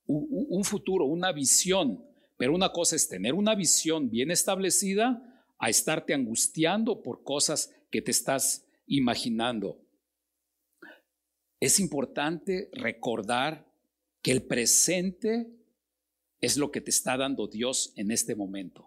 [0.07, 2.03] un futuro, una visión,
[2.37, 8.01] pero una cosa es tener una visión bien establecida a estarte angustiando por cosas que
[8.01, 9.79] te estás imaginando.
[11.59, 13.71] Es importante recordar
[14.23, 15.51] que el presente
[16.41, 18.87] es lo que te está dando Dios en este momento.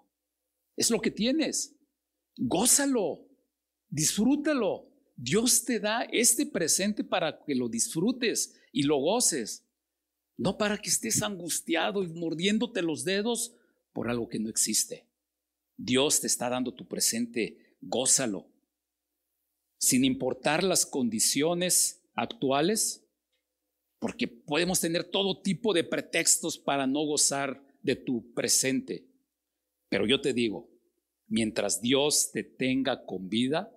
[0.81, 1.77] Es lo que tienes.
[2.39, 3.29] Gózalo,
[3.91, 4.91] disfrútalo.
[5.15, 9.69] Dios te da este presente para que lo disfrutes y lo goces,
[10.39, 13.55] no para que estés angustiado y mordiéndote los dedos
[13.93, 15.07] por algo que no existe.
[15.77, 18.51] Dios te está dando tu presente, gózalo.
[19.79, 23.07] Sin importar las condiciones actuales,
[23.99, 29.07] porque podemos tener todo tipo de pretextos para no gozar de tu presente.
[29.91, 30.70] Pero yo te digo,
[31.31, 33.75] mientras Dios te tenga con vida,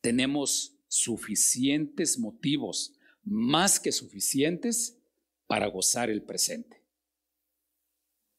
[0.00, 4.98] tenemos suficientes motivos, más que suficientes,
[5.46, 6.82] para gozar el presente.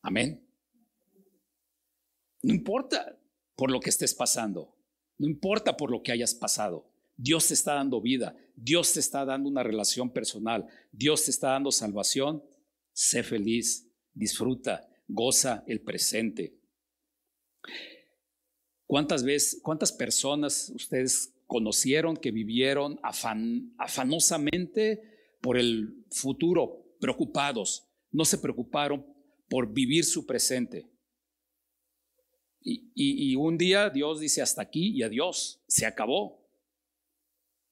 [0.02, 0.45] Amén.
[2.41, 3.17] No importa
[3.56, 4.76] por lo que estés pasando,
[5.17, 6.91] no importa por lo que hayas pasado.
[7.15, 11.50] Dios te está dando vida, Dios te está dando una relación personal, Dios te está
[11.50, 12.43] dando salvación.
[12.93, 16.60] Sé feliz, disfruta, goza el presente.
[18.89, 22.99] ¿Cuántas veces, cuántas personas ustedes conocieron que vivieron
[23.78, 24.99] afanosamente
[25.41, 27.88] por el futuro, preocupados?
[28.10, 29.06] No se preocuparon
[29.47, 30.89] por vivir su presente.
[32.62, 36.49] Y, y, un día Dios dice hasta aquí y adiós, se acabó.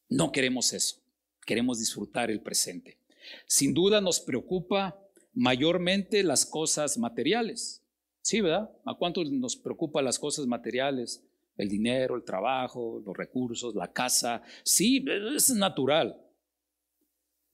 [0.10, 1.02] No queremos eso,
[1.48, 3.00] queremos disfrutar el presente.
[3.48, 5.04] Sin duda nos preocupa
[5.34, 7.84] mayormente las cosas materiales.
[8.28, 8.70] Sí, ¿verdad?
[8.84, 11.26] ¿A cuánto nos preocupa las cosas materiales?
[11.56, 14.44] El dinero, el trabajo, los recursos, la casa.
[14.66, 16.22] Sí, es natural.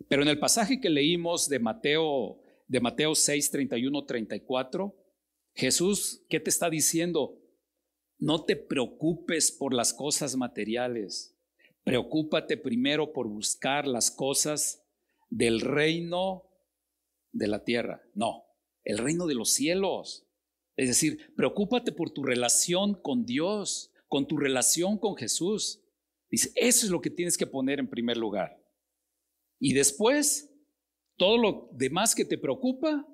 [0.07, 4.95] Pero en el pasaje que leímos de Mateo, de Mateo 6, 31, 34,
[5.53, 7.37] Jesús, ¿qué te está diciendo?
[8.17, 11.37] No te preocupes por las cosas materiales.
[11.83, 14.83] Preocúpate primero por buscar las cosas
[15.29, 16.49] del reino
[17.31, 18.01] de la tierra.
[18.15, 18.45] No,
[18.83, 20.25] el reino de los cielos.
[20.75, 25.83] Es decir, preocúpate por tu relación con Dios, con tu relación con Jesús.
[26.29, 28.59] Dice, eso es lo que tienes que poner en primer lugar.
[29.59, 30.51] Y después,
[31.15, 33.07] todo lo demás que te preocupa,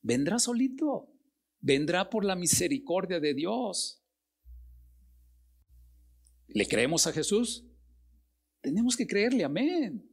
[0.00, 1.12] vendrá solito,
[1.60, 4.02] vendrá por la misericordia de Dios.
[6.46, 7.66] ¿Le creemos a Jesús?
[8.60, 10.08] Tenemos que creerle, amén.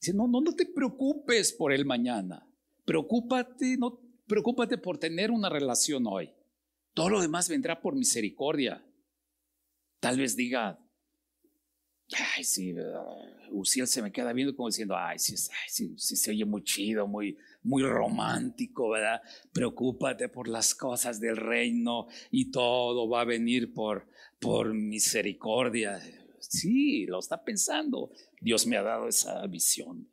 [0.00, 2.46] Dice, no, no, no te preocupes por el mañana.
[2.84, 6.32] Preocúpate, no, preocúpate por tener una relación hoy.
[6.94, 8.84] Todo lo demás vendrá por misericordia.
[10.00, 10.78] Tal vez diga,
[12.36, 12.74] ay, sí,
[13.50, 17.06] Uciel se me queda viendo como diciendo, ay, sí, sí, sí, se oye muy chido,
[17.06, 19.22] muy, muy romántico, ¿verdad?
[19.52, 24.06] Preocúpate por las cosas del reino y todo va a venir por,
[24.38, 26.00] por misericordia.
[26.40, 28.12] Sí, lo está pensando.
[28.40, 30.08] Dios me ha dado esa visión.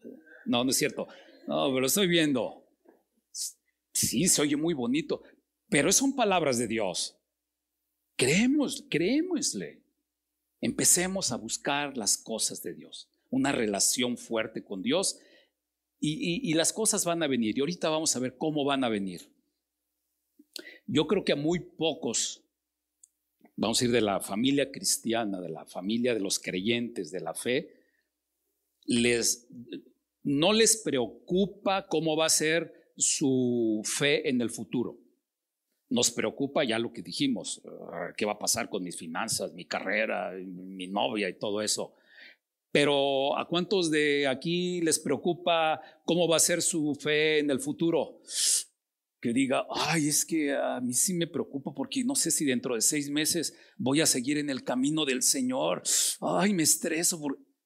[0.45, 1.07] No, no es cierto.
[1.47, 2.61] No, pero lo estoy viendo.
[4.07, 5.21] Sí, se oye muy bonito,
[5.69, 7.17] pero son palabras de Dios.
[8.17, 9.83] Creemos, creémosle.
[10.59, 15.19] Empecemos a buscar las cosas de Dios, una relación fuerte con Dios
[15.99, 17.57] y, y, las cosas van a venir.
[17.57, 19.31] Y ahorita vamos a ver cómo van a venir.
[20.87, 22.43] Yo creo que a muy pocos,
[23.55, 27.33] vamos a ir de la familia cristiana, de la familia de los creyentes, de la
[27.33, 27.81] fe,
[28.85, 29.47] les,
[30.23, 34.97] no les preocupa cómo va a ser su fe en el futuro.
[35.89, 39.65] Nos preocupa ya lo que dijimos, ah, qué va a pasar con mis finanzas, mi
[39.65, 41.95] carrera, mi novia y todo eso.
[42.71, 47.59] Pero ¿a cuántos de aquí les preocupa cómo va a ser su fe en el
[47.59, 48.21] futuro?
[49.19, 52.75] Que diga, ay, es que a mí sí me preocupa porque no sé si dentro
[52.75, 55.83] de seis meses voy a seguir en el camino del Señor.
[56.21, 57.21] Ay, me estreso.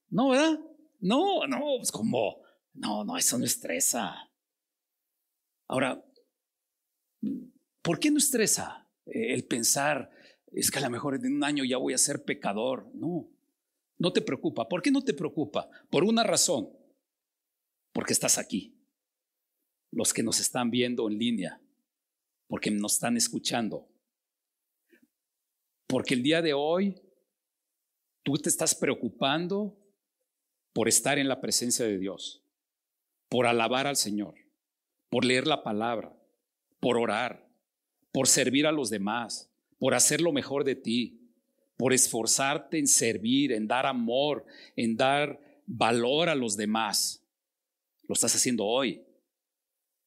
[0.09, 0.59] No, ¿verdad?
[0.99, 2.41] No, no, pues como,
[2.73, 4.15] no, no, eso no estresa.
[5.67, 6.03] Ahora,
[7.81, 10.09] ¿por qué no estresa el pensar,
[10.51, 12.89] es que a lo mejor en un año ya voy a ser pecador?
[12.93, 13.29] No,
[13.97, 14.67] no te preocupa.
[14.67, 15.69] ¿Por qué no te preocupa?
[15.89, 16.69] Por una razón,
[17.93, 18.79] porque estás aquí.
[19.91, 21.61] Los que nos están viendo en línea,
[22.47, 23.89] porque nos están escuchando.
[25.87, 27.01] Porque el día de hoy
[28.23, 29.79] tú te estás preocupando
[30.73, 32.43] por estar en la presencia de Dios,
[33.29, 34.44] por alabar al Señor
[35.09, 36.15] por leer la palabra,
[36.79, 37.47] por orar,
[38.11, 41.19] por servir a los demás, por hacer lo mejor de ti,
[41.77, 44.45] por esforzarte en servir, en dar amor,
[44.75, 47.23] en dar valor a los demás.
[48.07, 49.03] Lo estás haciendo hoy.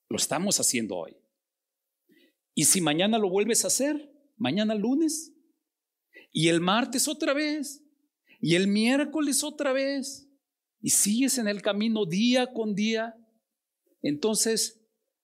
[0.08, 1.16] Lo estamos haciendo hoy.
[2.54, 5.32] Y si mañana lo vuelves a hacer, mañana lunes,
[6.32, 7.82] y el martes otra vez,
[8.40, 10.28] y el miércoles otra vez,
[10.80, 13.16] y sigues en el camino día con día,
[14.02, 14.77] entonces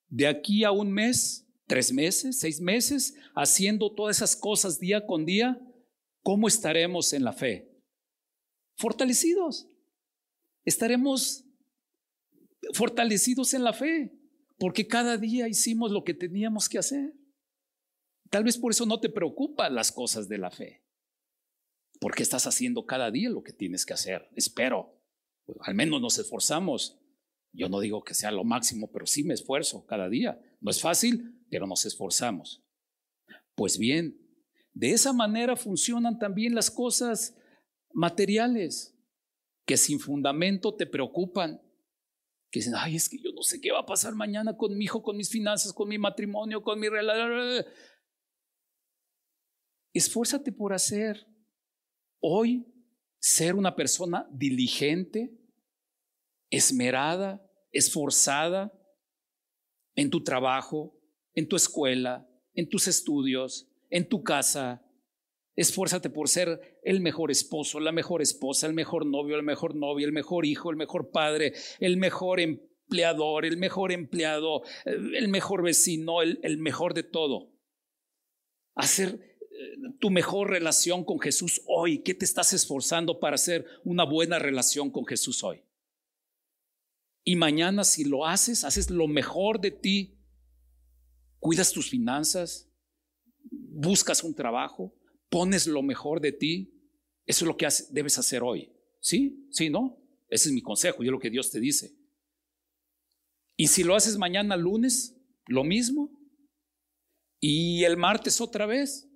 [0.09, 5.25] de aquí a un mes, tres meses, seis meses, haciendo todas esas cosas día con
[5.25, 5.61] día,
[6.23, 7.71] ¿cómo estaremos en la fe?
[8.77, 9.69] Fortalecidos.
[10.65, 11.45] Estaremos
[12.73, 14.13] fortalecidos en la fe,
[14.59, 17.15] porque cada día hicimos lo que teníamos que hacer.
[18.31, 20.83] Tal vez por eso no te preocupan las cosas de la fe,
[22.01, 24.29] porque estás haciendo cada día lo que tienes que hacer.
[24.35, 25.01] Espero,
[25.61, 26.99] al menos nos esforzamos
[27.55, 30.41] yo no digo que sea lo máximo, pero sí me esfuerzo cada día.
[30.61, 32.65] No es fácil, pero nos esforzamos.
[33.55, 34.19] Pues bien,
[34.73, 37.37] de esa manera funcionan también las cosas
[37.93, 38.99] materiales
[39.65, 41.61] que sin fundamento te preocupan.
[42.51, 44.85] Que dicen, ay, es que yo no sé qué va a pasar mañana con mi
[44.85, 47.65] hijo, con mis finanzas, con mi matrimonio, con mi relación.
[49.93, 51.25] Esfuérzate por hacer
[52.21, 52.67] hoy
[53.21, 55.39] ser una persona diligente,
[56.57, 58.73] esmerada, esforzada
[59.95, 60.97] en tu trabajo,
[61.35, 64.83] en tu escuela, en tus estudios, en tu casa.
[65.57, 70.07] Esfuérzate por ser el mejor esposo, la mejor esposa, el mejor novio, el mejor novia,
[70.07, 76.23] el mejor hijo, el mejor padre, el mejor empleador, el mejor empleado, el mejor vecino,
[76.23, 77.53] el, el mejor de todo.
[78.75, 82.03] Hacer eh, tu mejor relación con Jesús hoy.
[82.03, 85.64] ¿Qué te estás esforzando para hacer una buena relación con Jesús hoy?
[87.25, 90.19] Y mañana si lo haces, haces lo mejor de ti,
[91.41, 92.71] cuidas tus finanzas,
[93.51, 94.95] buscas un trabajo,
[95.31, 96.75] pones lo mejor de ti,
[97.27, 98.71] eso es lo que debes hacer hoy.
[99.01, 99.49] ¿Sí?
[99.51, 99.99] ¿Sí, no?
[100.29, 101.95] Ese es mi consejo y es lo que Dios te dice.
[103.57, 105.17] Y si lo haces mañana lunes,
[105.47, 106.11] lo mismo.
[107.41, 109.09] Y el martes otra vez.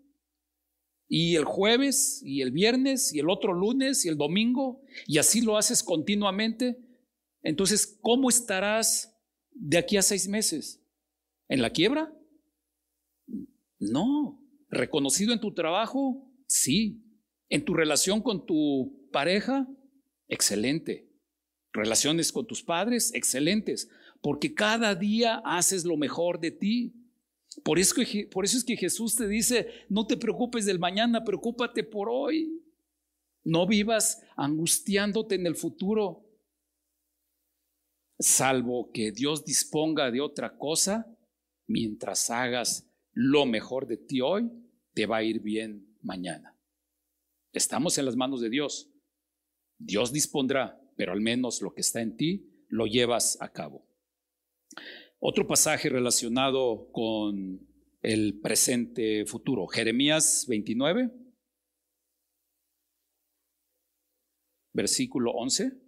[1.08, 4.82] Y el jueves, y el viernes, y el otro lunes, y el domingo.
[5.06, 6.78] Y así lo haces continuamente.
[7.48, 9.18] Entonces, ¿cómo estarás
[9.52, 10.84] de aquí a seis meses?
[11.48, 12.12] ¿En la quiebra?
[13.78, 14.38] No.
[14.68, 16.30] ¿Reconocido en tu trabajo?
[16.46, 17.02] Sí.
[17.48, 19.66] ¿En tu relación con tu pareja?
[20.28, 21.08] Excelente.
[21.72, 23.14] ¿Relaciones con tus padres?
[23.14, 23.88] Excelentes.
[24.20, 26.92] Porque cada día haces lo mejor de ti.
[27.64, 27.94] Por eso,
[28.30, 32.62] por eso es que Jesús te dice, no te preocupes del mañana, preocúpate por hoy.
[33.42, 36.27] No vivas angustiándote en el futuro.
[38.18, 41.06] Salvo que Dios disponga de otra cosa,
[41.66, 44.50] mientras hagas lo mejor de ti hoy,
[44.94, 46.56] te va a ir bien mañana.
[47.52, 48.90] Estamos en las manos de Dios.
[49.78, 53.86] Dios dispondrá, pero al menos lo que está en ti lo llevas a cabo.
[55.20, 57.66] Otro pasaje relacionado con
[58.02, 61.10] el presente futuro, Jeremías 29,
[64.72, 65.87] versículo 11.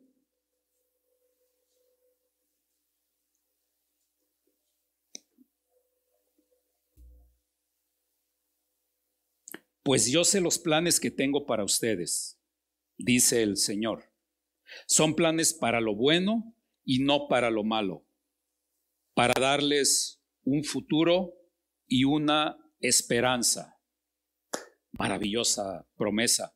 [9.83, 12.39] Pues yo sé los planes que tengo para ustedes,
[12.99, 14.12] dice el Señor.
[14.87, 16.55] Son planes para lo bueno
[16.85, 18.07] y no para lo malo,
[19.14, 21.35] para darles un futuro
[21.87, 23.81] y una esperanza.
[24.93, 26.55] Maravillosa promesa.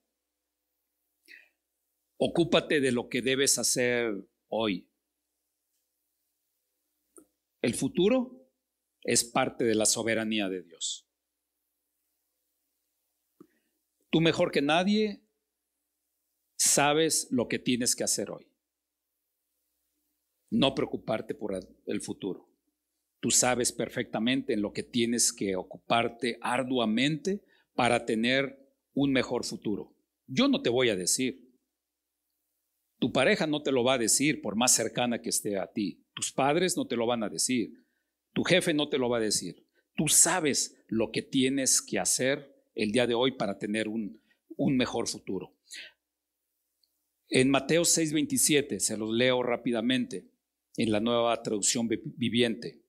[2.19, 4.13] Ocúpate de lo que debes hacer
[4.49, 4.89] hoy.
[7.63, 8.51] El futuro
[9.03, 11.04] es parte de la soberanía de Dios.
[14.15, 15.25] Tú mejor que nadie
[16.55, 18.47] sabes lo que tienes que hacer hoy.
[20.51, 22.49] No preocuparte por el futuro.
[23.19, 27.43] Tú sabes perfectamente en lo que tienes que ocuparte arduamente
[27.75, 28.57] para tener
[28.93, 29.97] un mejor futuro.
[30.29, 31.53] Yo no te voy a decir.
[33.01, 36.07] Tu pareja no te lo va a decir por más cercana que esté a ti.
[36.15, 37.85] Tus padres no te lo van a decir.
[38.33, 39.67] Tu jefe no te lo va a decir.
[39.97, 44.21] Tú sabes lo que tienes que hacer el día de hoy para tener un,
[44.57, 45.55] mejor futuro.
[47.29, 50.29] En Mateo 6:27, se los leo rápidamente
[50.77, 52.83] en la nueva traducción viviente.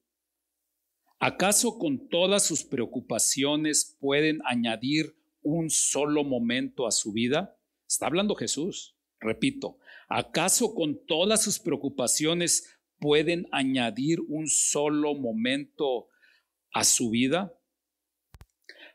[1.19, 7.57] ¿Acaso con todas sus preocupaciones pueden añadir un solo momento a su vida?
[7.87, 8.95] Está hablando Jesús.
[9.19, 9.77] Repito,
[10.09, 16.09] ¿acaso con todas sus preocupaciones pueden añadir un solo momento
[16.73, 17.54] a su vida?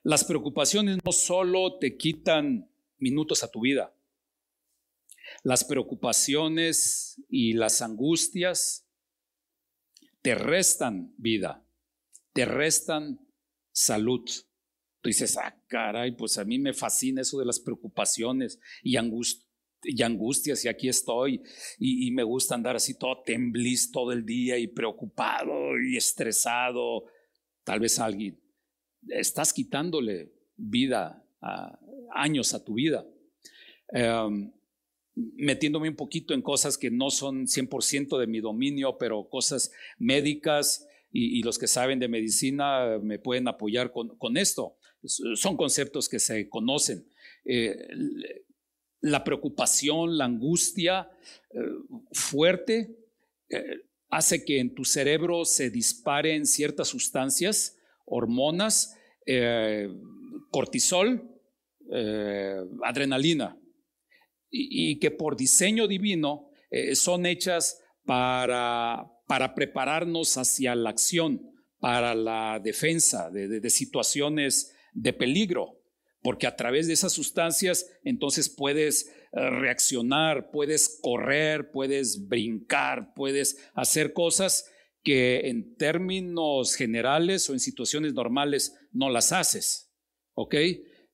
[0.02, 3.94] Las preocupaciones no solo te quitan minutos a tu vida,
[5.42, 8.88] las preocupaciones y las angustias
[10.22, 11.66] te restan vida,
[12.32, 13.20] te restan
[13.72, 14.24] salud.
[15.00, 20.64] Tú dices, ah, caray, pues a mí me fascina eso de las preocupaciones y, angustias
[20.64, 21.42] y aquí estoy
[21.78, 27.04] y, me gusta andar así todo tembliz todo el día y preocupado y estresado.
[27.64, 28.40] Tal vez alguien
[29.08, 31.24] estás quitándole vida,
[32.12, 33.06] años a tu vida.
[33.92, 34.52] Em,
[35.14, 40.86] metiéndome un poquito en cosas que no son 100% de mi dominio, pero cosas médicas
[41.12, 44.76] y, los que saben de medicina me pueden apoyar con, esto.
[45.02, 47.04] Son conceptos que se conocen.
[47.44, 47.76] Eh,
[49.00, 51.10] la preocupación, la angustia
[51.50, 51.58] eh,
[52.12, 52.96] fuerte
[53.48, 57.76] eh, hace que en tu cerebro se disparen ciertas sustancias
[58.10, 58.96] hormonas,
[59.26, 59.88] eh,
[60.50, 61.30] cortisol,
[61.92, 63.56] eh, adrenalina,
[64.52, 71.40] y, que por diseño divino eh, son hechas para, para, prepararnos hacia la acción,
[71.78, 75.80] para la defensa de situaciones de peligro,
[76.20, 84.12] porque a través de esas sustancias entonces puedes reaccionar, puedes correr, puedes brincar, puedes hacer
[84.12, 84.68] cosas
[85.02, 89.92] que en términos generales o en situaciones normales no las haces.
[90.34, 90.54] ¿Ok?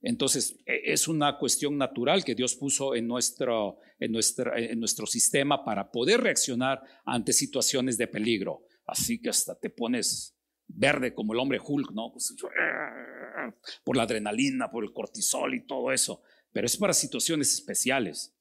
[0.03, 5.65] Entonces, e, es una cuestión natural que Dios puso en nuestro, en, en nuestro sistema
[5.65, 8.67] para poder reaccionar ante situaciones de peligro.
[8.87, 10.37] Así que hasta te pones
[10.69, 12.13] verde como el hombre Hulk, ¿no?
[12.13, 12.35] Pues,
[13.85, 16.23] por la adrenalina, por el cortisol y todo eso.
[16.53, 18.35] Pero es para situaciones especiales.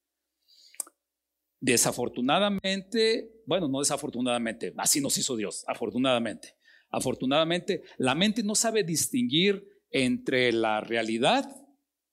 [1.59, 6.55] Desafortunadamente, bueno, no desafortunadamente, así nos hizo Dios, afortunadamente.
[6.89, 11.49] Afortunadamente, la mente no sabe distinguir entre la realidad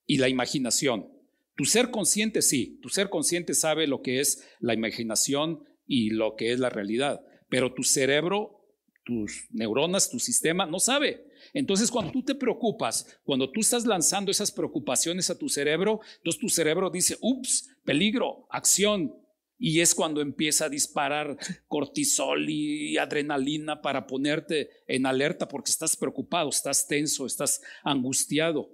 [0.07, 1.09] y la imaginación.
[1.57, 6.35] Tu ser consciente sí, tu ser consciente sabe lo que es la imaginación y lo
[6.37, 8.67] que es la realidad, pero tu cerebro,
[9.05, 11.27] tus neuronas, tu sistema no sabe.
[11.53, 16.41] Entonces, cuando tú te preocupas, cuando tú estás lanzando esas preocupaciones a tu cerebro, entonces
[16.41, 19.15] tu cerebro dice, ups, peligro, acción,
[19.63, 21.39] y es cuando empieza a disparar
[21.69, 28.71] cortisol y adrenalina para ponerte en alerta porque estás preocupado, estás tenso, estás angustiado.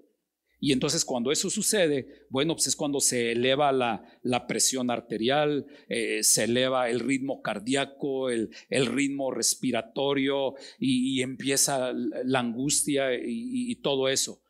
[0.61, 6.23] Y entonces cuando eso sucede, bueno, pues es cuando se eleva la, presión arterial, eh,
[6.23, 14.41] se eleva el ritmo cardíaco, el, ritmo respiratorio y, empieza la angustia y todo eso,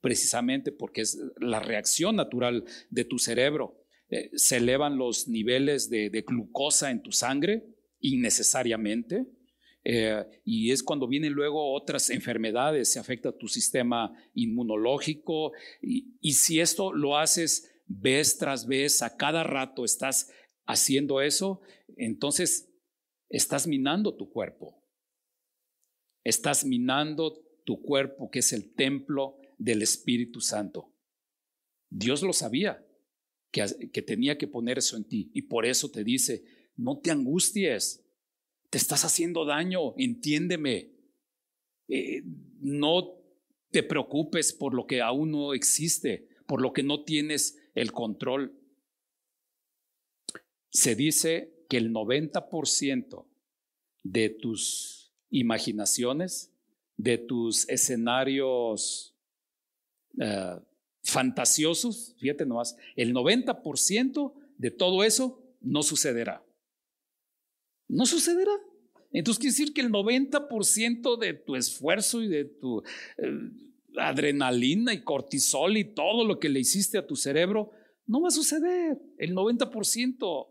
[0.00, 3.83] precisamente porque es la reacción natural de tu cerebro.
[4.14, 7.66] Eh, se elevan los niveles de, glucosa en tu sangre
[7.98, 9.26] innecesariamente.
[9.82, 15.50] Eh, y es cuando vienen luego otras enfermedades, se afecta tu sistema inmunológico.
[15.82, 20.30] Y, y si esto lo haces vez tras vez, a cada rato estás
[20.64, 21.60] haciendo eso,
[21.96, 22.72] entonces
[23.28, 24.80] estás minando tu cuerpo.
[26.22, 30.94] Estás minando tu cuerpo, que es el templo del Espíritu Santo.
[31.90, 32.86] Dios lo sabía,
[33.54, 35.30] que, tenía que poner eso en ti.
[35.32, 36.44] Y por eso te dice,
[36.76, 38.04] no te angusties,
[38.68, 40.90] te estás haciendo daño, entiéndeme.
[41.86, 42.22] Eh,
[42.60, 43.20] no
[43.70, 48.58] te preocupes por lo que aún no existe, por lo que no tienes el control.
[50.70, 53.24] Se dice que el 90%
[54.02, 56.52] de tus imaginaciones,
[56.96, 59.16] de tus escenarios
[60.18, 60.58] eh,
[61.04, 66.44] fantasiosos, fíjate nomás, el 90% de todo eso no sucederá.
[67.88, 68.52] No sucederá.
[69.12, 72.82] Entonces quiere decir que el 90% de tu esfuerzo y de tu
[73.18, 73.50] eh,
[73.96, 77.70] adrenalina y cortisol y todo lo que le hiciste a tu cerebro
[78.06, 78.98] no va a suceder.
[79.18, 80.48] El 90%.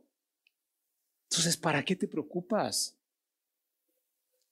[1.30, 2.98] Entonces, ¿para qué te preocupas?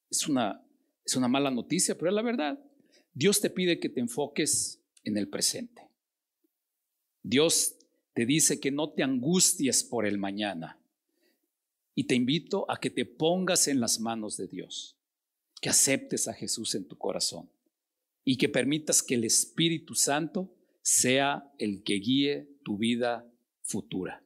[0.09, 0.61] Es una,
[1.05, 2.59] es una mala noticia, pero es la verdad.
[3.13, 5.90] Dios te pide que te enfoques en el presente.
[7.23, 7.75] Dios
[8.13, 10.79] te dice que no te angusties por el mañana.
[11.93, 14.97] Y te invito a que te pongas en las manos de Dios,
[15.61, 17.49] que aceptes a Jesús en tu corazón
[18.23, 23.29] y que permitas que el Espíritu Santo sea el que guíe tu vida
[23.61, 24.23] futura.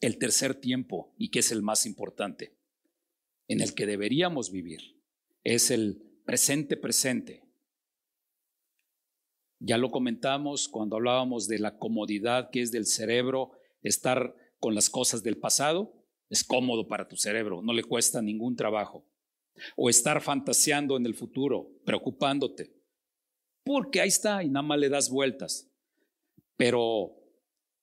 [0.00, 2.54] El tercer tiempo, y que es el más importante,
[3.48, 4.96] en el que deberíamos vivir,
[5.42, 7.42] es el presente presente.
[9.60, 13.52] Ya lo comentamos cuando hablábamos de la comodidad que es del cerebro
[13.82, 15.94] estar con las cosas del pasado.
[16.28, 19.04] Es cómodo para tu cerebro, no le cuesta ningún trabajo.
[19.76, 22.72] O estar fantaseando en el futuro, preocupándote.
[23.64, 25.68] Porque ahí está y nada más le das vueltas.
[26.56, 27.16] Pero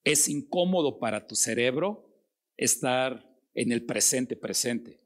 [0.03, 2.05] es incómodo para tu cerebro
[2.55, 5.01] estar en el presente presente.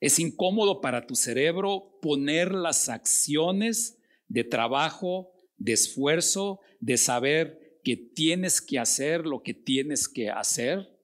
[0.00, 3.98] Es incómodo para tu cerebro poner las acciones
[4.28, 10.94] de trabajo, de esfuerzo, de saber que tienes que hacer lo que tienes que hacer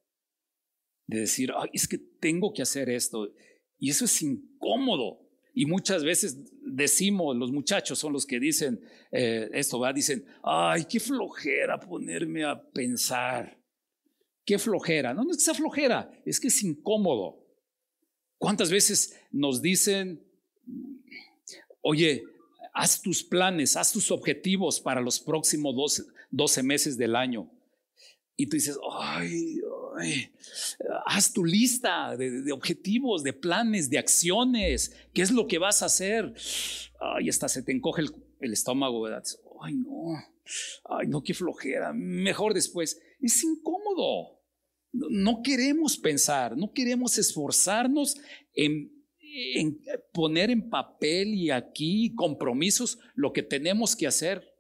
[1.10, 3.34] de decir, es que tengo que hacer esto.
[3.78, 5.20] Y eso es incómodo.
[5.52, 8.80] Y muchas veces decimos, los muchachos son los que dicen
[9.10, 13.60] eh, esto, va, dicen, ay, qué flojera ponerme a pensar.
[14.44, 15.12] Qué flojera.
[15.12, 17.44] No, no es que sea flojera, es que es incómodo.
[18.38, 20.24] ¿Cuántas veces nos dicen,
[21.82, 22.22] oye,
[22.72, 27.50] haz tus planes, haz tus objetivos para los próximos 12, 12 meses del año?
[28.36, 29.60] Y tú dices, ay,
[31.04, 34.96] haz tu lista de, objetivos, de planes, de acciones.
[35.12, 36.32] ¿Qué es lo que vas a hacer?
[37.00, 38.02] Ay, hasta se te encoge
[38.40, 39.24] el, estómago, ¿verdad?
[39.60, 40.14] Ay, no.
[40.84, 41.92] Ay, no, qué flojera.
[41.92, 43.00] Mejor después.
[43.20, 44.40] Es incómodo.
[44.92, 48.16] No queremos pensar, no queremos esforzarnos
[48.54, 48.99] en,
[50.12, 54.54] poner en papel y aquí compromisos lo que tenemos que hacer.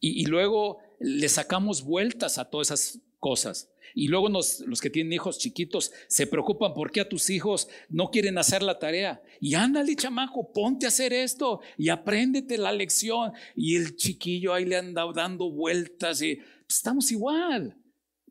[0.00, 3.72] Y, luego le sacamos vueltas a todas esas cosas.
[3.94, 8.36] Y luego los que tienen hijos chiquitos se preocupan porque a tus hijos no quieren
[8.38, 9.22] hacer la tarea.
[9.40, 13.32] Y ándale, chamaco, ponte a hacer esto y apréndete la lección.
[13.54, 17.76] Y el chiquillo ahí le anda dando vueltas y pues, estamos igual.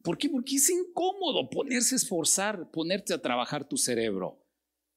[0.03, 0.29] ¿Por qué?
[0.29, 4.40] Porque es incómodo ponerse a esforzar, ponerte a trabajar tu cerebro.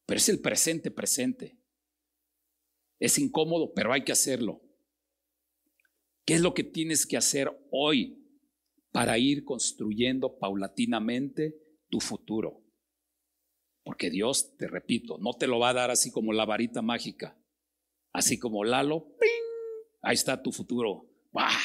[0.07, 1.59] Pero es el presente presente.
[2.99, 4.63] Es incómodo, pero hay que hacerlo.
[6.25, 8.25] ¿Qué es lo que tienes que hacer hoy?
[8.95, 11.59] para ir construyendo paulatinamente
[11.91, 12.63] tu futuro.
[13.83, 17.37] Porque Dios, te repito, no te lo va a dar así como la varita mágica,
[18.13, 19.99] así como Lalo, ¡ping!
[20.01, 21.11] ahí está tu futuro.
[21.33, 21.59] ¡Bah!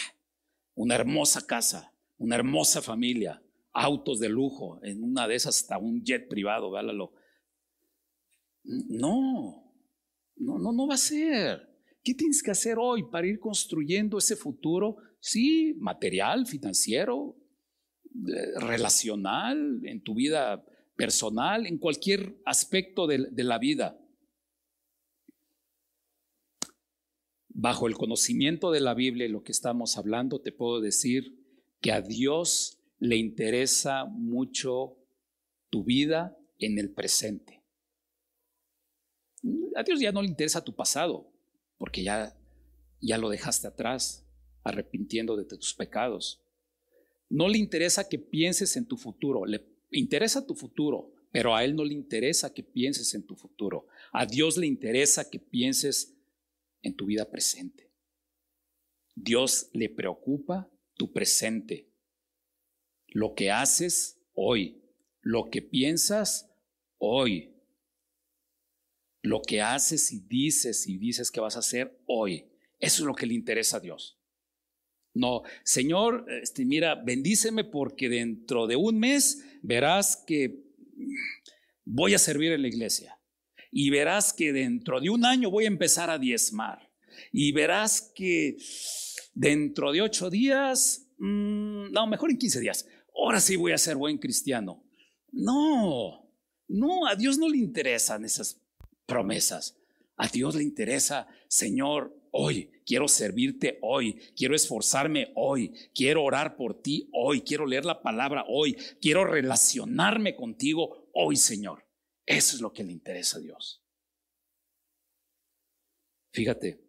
[0.74, 6.04] Una hermosa casa, una hermosa familia, autos de lujo, en una de esas hasta un
[6.04, 7.14] jet privado, Lalo.
[8.64, 9.74] No,
[10.36, 11.68] no, no, no va a ser.
[12.04, 17.36] ¿Qué tienes que hacer hoy para ir construyendo ese futuro sí, material, financiero,
[18.28, 23.98] eh, relacional, en tu vida personal, en cualquier aspecto de, de la vida.
[27.48, 31.46] Bajo el conocimiento de la Biblia y lo que estamos hablando, te puedo decir
[31.82, 34.98] que a Dios le interesa mucho
[35.70, 37.59] tu vida en el presente.
[39.80, 41.32] A Dios ya no le interesa tu pasado,
[41.78, 42.38] porque ya,
[43.00, 44.28] ya lo dejaste atrás
[44.62, 46.42] arrepintiendo de tus pecados.
[47.30, 51.76] No le interesa que pienses en tu futuro, le interesa tu futuro, Pero a Él
[51.76, 53.86] no le interesa que pienses en tu futuro.
[54.12, 56.18] A Dios le interesa que pienses
[56.82, 57.92] en tu vida presente.
[59.16, 61.94] Dios le preocupa tu presente.
[63.08, 64.82] Lo que haces hoy,
[65.22, 66.52] lo que piensas
[66.98, 67.59] hoy,
[69.30, 72.46] lo que haces y dices y dices que vas a hacer hoy.
[72.80, 74.20] Eso es lo que le interesa a Dios.
[75.14, 80.64] No, Señor, este, mira, bendíceme porque dentro de un mes verás que
[81.86, 83.20] voy a servir en la iglesia.
[83.72, 86.92] Y verás que dentro de un año voy a empezar a diezmar.
[87.32, 88.58] Y verás que
[89.36, 93.96] dentro de ocho días, mm, no, mejor en quince días, ahora sí voy a ser
[93.96, 94.84] buen cristiano.
[95.32, 96.34] No,
[96.68, 98.59] no, a Dios no le interesan esas
[99.10, 99.76] promesas.
[100.16, 106.82] A Dios le interesa, Señor, hoy, quiero servirte hoy, quiero esforzarme hoy, quiero orar por
[106.82, 111.86] ti hoy, quiero leer la palabra hoy, quiero relacionarme contigo hoy, Señor.
[112.26, 113.82] Eso es lo que le interesa a Dios.
[116.32, 116.80] Fíjate,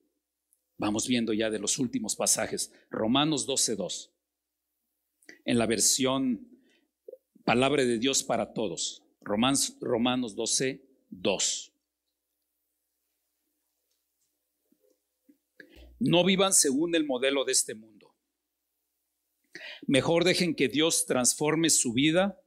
[0.76, 4.10] vamos viendo ya de los últimos pasajes, Romanos 12.2,
[5.44, 6.46] en la versión
[7.44, 11.69] Palabra de Dios para todos, Romanos, Romanos 12.2.
[16.00, 18.16] No vivan según el modelo de este mundo.
[19.86, 22.40] Mejor dejen que Dios transforme su vida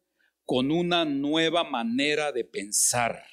[0.43, 3.23] con una nueva manera de pensar.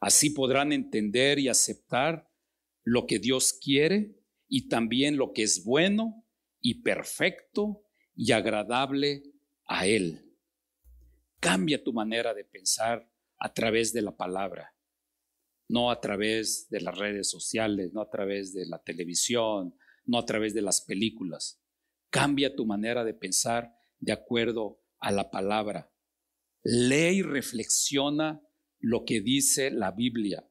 [0.00, 2.28] Así podrán entender y aceptar
[2.82, 4.16] lo que Dios quiere
[4.48, 6.26] y también lo que es bueno
[6.60, 7.84] y perfecto
[8.16, 9.22] y agradable
[9.66, 10.34] a Él.
[11.38, 13.08] Cambia tu manera de pensar
[13.38, 14.74] a través de la palabra
[15.72, 20.26] no a través de las redes sociales, no a través de la televisión, no a
[20.26, 21.62] través de las películas.
[22.10, 25.90] Cambia tu manera de pensar de acuerdo a la palabra.
[26.62, 28.42] Lee y reflexiona
[28.80, 30.46] lo que dice la Biblia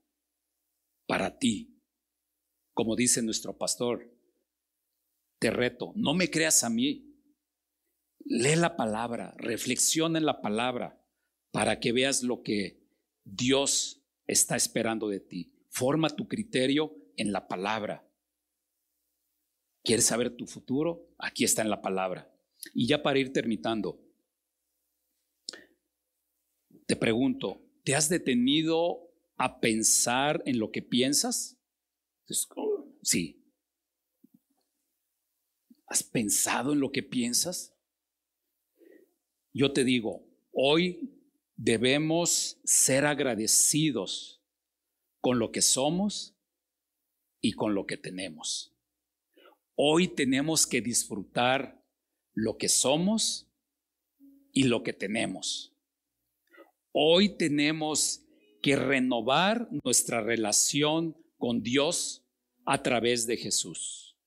[1.06, 1.80] para ti.
[2.74, 4.12] Como dice nuestro pastor,
[5.38, 7.16] te reto, no me creas a mí.
[8.26, 11.00] Lee la palabra, reflexiona en la palabra
[11.52, 12.82] para que veas lo que
[13.24, 15.54] Dios está esperando de ti.
[15.70, 18.08] Forma tu criterio en la palabra.
[19.84, 21.14] ¿Quieres saber tu futuro?
[21.18, 22.32] Aquí está en la palabra.
[22.74, 24.00] Y ya para ir terminando,
[26.86, 31.58] te pregunto, ¿te has detenido a pensar en lo que piensas?
[33.02, 33.44] Sí.
[35.88, 37.76] ¿Has pensado en lo que piensas?
[39.54, 41.21] Yo te digo, hoy
[41.64, 44.42] debemos ser agradecidos
[45.20, 46.36] con lo que somos
[47.40, 48.76] y con lo que tenemos.
[49.76, 51.86] Hoy tenemos que disfrutar
[52.34, 53.48] lo que somos
[54.52, 55.76] y lo que tenemos.
[56.94, 58.24] Hoy tenemos
[58.64, 62.26] que renovar nuestra relación con Dios
[62.66, 64.18] a través de Jesús.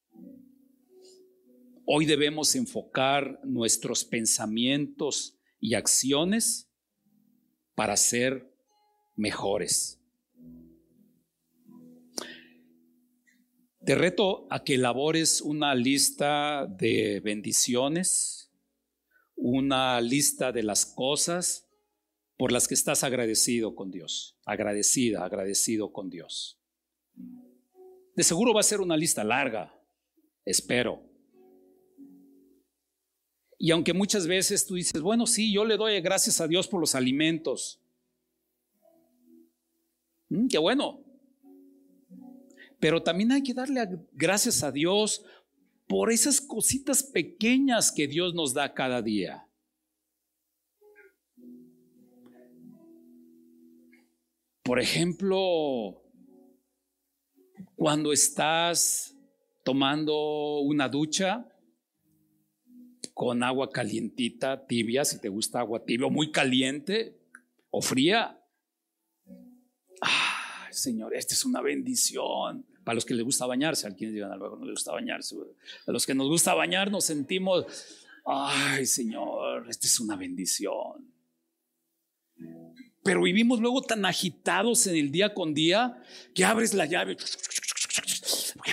[1.84, 6.70] Hoy debemos enfocar nuestros pensamientos y acciones
[7.74, 8.52] para ser
[9.16, 10.00] mejores.
[13.84, 18.50] Te reto a que elabores una lista de bendiciones,
[19.36, 21.68] una lista de las cosas
[22.36, 26.58] por las que estás agradecido con Dios, agradecida, agradecido con Dios.
[28.16, 29.78] De seguro va a ser una lista larga,
[30.44, 31.13] espero.
[33.64, 36.80] Y aunque muchas veces tú dices, bueno, sí, yo le doy gracias a Dios por
[36.80, 37.80] los alimentos.
[40.28, 41.02] Mm, qué bueno.
[42.78, 45.24] Pero también hay que darle gracias a Dios
[45.88, 49.48] por esas cositas pequeñas que Dios nos da cada día.
[54.62, 56.02] Por ejemplo,
[57.76, 59.16] cuando estás
[59.62, 61.50] tomando una ducha,
[63.14, 67.16] con agua calientita, tibia, si te gusta agua tibia, o muy caliente
[67.70, 68.40] o fría.
[70.00, 72.66] Ah, Señor, esta es una bendición.
[72.82, 75.36] Para los que les gusta bañarse, a quienes digan luego no les gusta bañarse.
[75.86, 77.64] A los que nos gusta bañar nos sentimos,
[78.26, 81.10] ay Señor, esta es una bendición.
[83.04, 86.02] Pero vivimos luego tan agitados en el día con día
[86.34, 87.16] que abres la llave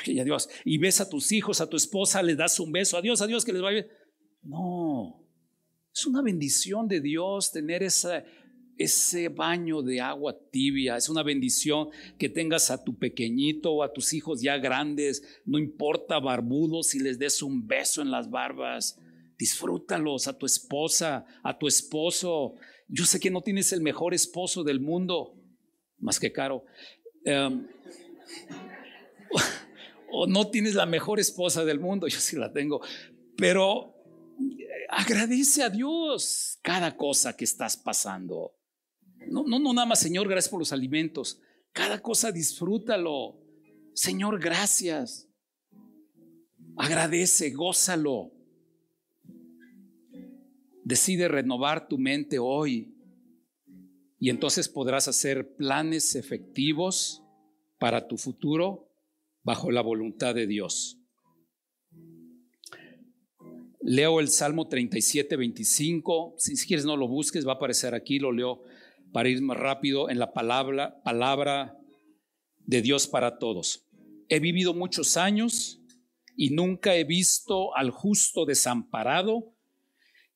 [0.05, 0.49] y adiós.
[0.65, 3.53] Y ves a tus hijos, a tu esposa, les das un beso, adiós, adiós, que
[3.53, 4.00] les vaya bien.
[4.43, 5.21] No,
[5.93, 10.97] es una bendición de Dios tener ese baño de agua tibia.
[10.97, 15.59] Es una bendición que tengas a tu pequeñito o a tus hijos ya grandes, no
[15.59, 18.97] importa barbudos, si les des un beso en las barbas.
[19.37, 22.55] Disfrútalos a tu esposa, a tu esposo.
[22.87, 25.35] Yo sé que no tienes el mejor esposo del mundo,
[25.99, 26.65] más que caro.
[27.25, 27.67] Em,
[30.11, 32.81] o no tienes la mejor esposa del mundo, yo sí la tengo,
[33.37, 33.90] pero
[34.89, 38.53] agradece a Dios cada cosa que estás pasando.
[39.27, 41.39] No, no, no nada más, Señor, gracias por los alimentos.
[41.73, 43.39] Cada cosa disfrútalo.
[43.93, 45.27] Señor, gracias.
[46.75, 48.31] Agradece, gózalo.
[50.83, 52.95] Decide renovar tu mente hoy
[54.19, 57.23] y entonces podrás hacer planes efectivos
[57.79, 58.87] para tu futuro
[59.43, 61.00] bajo la voluntad de Dios.
[63.83, 66.35] Leo el Salmo 37, 25.
[66.37, 68.61] Si, quieres no lo busques, va a aparecer aquí, lo leo
[69.11, 71.77] para ir más rápido en la palabra, palabra
[72.59, 73.87] de Dios para todos.
[74.29, 75.81] He vivido muchos años
[76.37, 79.55] y nunca he visto al justo desamparado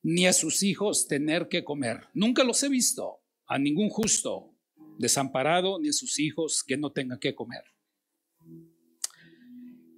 [0.02, 2.00] ni a sus hijos tener que comer.
[2.14, 4.52] Nunca los he visto, a ningún justo
[4.98, 7.62] desamparado ni a sus hijos que no tengan que comer.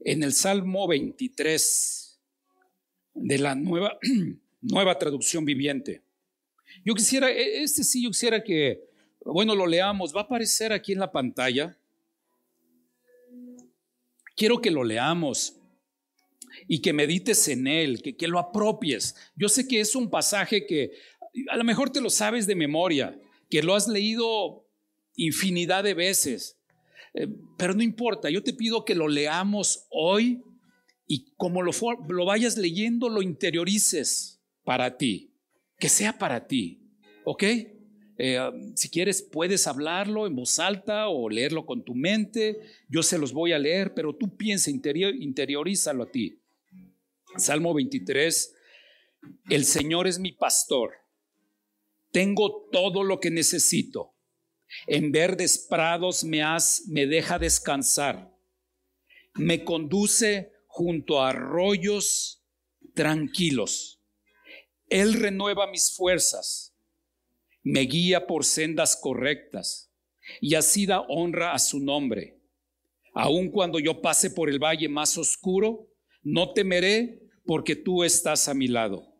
[0.05, 2.08] En el Salmo 23
[3.21, 3.99] de la nueva,
[4.61, 6.03] nueva traducción viviente,
[6.85, 8.85] yo quisiera, e, este sí, yo quisiera que,
[9.25, 11.77] bueno, lo leamos, va a aparecer aquí en la pantalla.
[14.37, 15.57] Quiero que lo leamos
[16.67, 19.15] y que medites en él, que, que lo apropies.
[19.35, 20.93] Yo sé que es un pasaje que
[21.51, 23.19] a lo mejor te lo sabes de memoria,
[23.51, 24.67] que lo has leído
[25.17, 26.57] infinidad de veces,
[27.15, 30.43] eh, pero no importa, yo te pido que lo leamos hoy
[31.09, 31.73] y como lo,
[32.09, 35.29] lo vayas leyendo, lo interiorices para ti
[35.79, 36.81] que sea para ti,
[37.25, 37.45] ¿ok?
[38.21, 42.59] Eh, si quieres, puedes hablarlo en voz alta o leerlo con tu mente.
[42.89, 46.43] Yo se los voy a leer, pero tú piensa, interior, interiorízalo a ti.
[47.37, 48.55] Salmo 23,
[49.51, 50.95] el Señor es mi pastor.
[52.11, 54.15] Tengo todo lo que necesito.
[54.89, 58.35] En verdes prados me, has, me deja descansar.
[59.35, 62.45] Me conduce junto a arroyos
[62.95, 63.99] tranquilos
[64.89, 66.75] él renueva mis fuerzas,
[67.63, 69.93] me guía por sendas correctas
[70.41, 72.41] y así da honra a su nombre.
[73.15, 75.89] Aun cuando yo pase por el valle más oscuro,
[76.23, 79.15] no temeré porque tú estás a mi lado.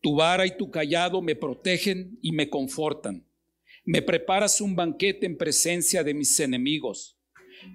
[0.00, 3.26] Tu vara y tu callado me protegen y me confortan.
[3.84, 7.18] Me preparas un banquete en presencia de mis enemigos.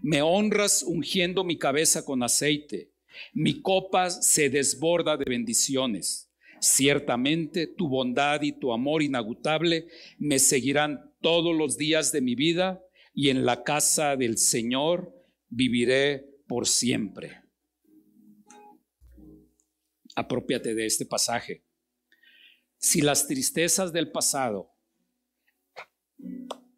[0.01, 2.92] Me honras ungiendo mi cabeza con aceite.
[3.33, 6.29] Mi copa se desborda de bendiciones.
[6.59, 9.87] Ciertamente tu bondad y tu amor inagotable
[10.17, 12.81] me seguirán todos los días de mi vida
[13.13, 15.13] y en la casa del Señor
[15.49, 17.41] viviré por siempre.
[20.15, 21.63] Apropiate de este pasaje.
[22.77, 24.71] Si las tristezas del pasado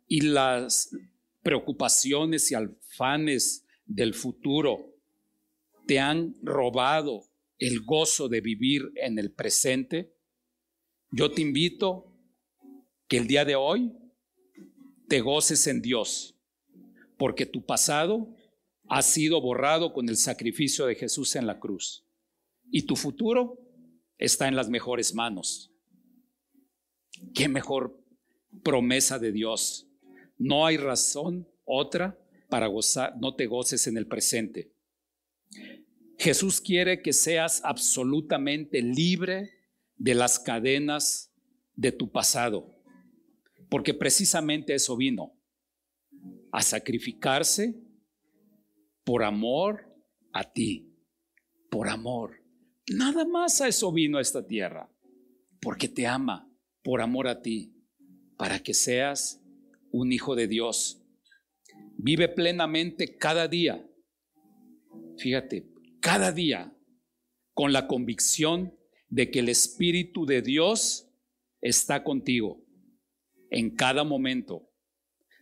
[0.07, 0.89] y las
[1.43, 4.94] preocupaciones y alfanes del futuro
[5.86, 7.23] te han robado
[7.57, 10.13] el gozo de vivir en el presente,
[11.11, 12.13] yo te invito
[13.07, 13.93] que el día de hoy
[15.07, 16.38] te goces en Dios,
[17.17, 18.36] porque tu pasado
[18.89, 22.05] ha sido borrado con el sacrificio de Jesús en la cruz
[22.71, 23.59] y tu futuro
[24.17, 25.71] está en las mejores manos.
[27.33, 28.03] ¿Qué mejor
[28.63, 29.88] promesa de Dios?
[30.38, 32.19] No hay razón otra
[32.49, 34.74] para gozar, no te goces en el presente.
[36.17, 39.51] Jesús quiere que seas absolutamente libre
[39.97, 41.33] de las cadenas
[41.75, 42.75] de tu pasado,
[43.69, 45.33] porque precisamente eso vino,
[46.51, 47.75] a sacrificarse
[49.03, 49.93] por amor
[50.31, 50.95] a ti,
[51.69, 52.41] por amor.
[52.91, 54.89] Nada más a eso vino a esta tierra,
[55.61, 56.49] porque te ama,
[56.83, 57.75] por amor a ti,
[58.37, 59.41] para que seas
[59.91, 61.01] un hijo de Dios.
[61.97, 63.85] Vive plenamente cada día.
[65.18, 65.68] Fíjate,
[66.01, 66.76] cada día
[67.53, 68.78] con la convicción
[69.09, 71.09] de que el Espíritu de Dios
[71.61, 72.63] está contigo
[73.49, 74.70] en cada momento.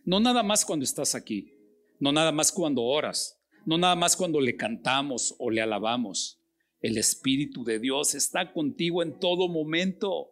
[0.04, 1.52] No nada más cuando estás aquí,
[1.98, 6.40] no nada más cuando oras, no nada más cuando le cantamos o le alabamos.
[6.80, 10.30] El Espíritu de Dios está contigo en todo momento.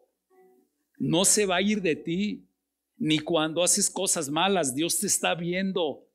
[0.99, 2.49] No se va a ir de ti,
[2.97, 6.07] ni cuando haces cosas malas, Dios te está viendo.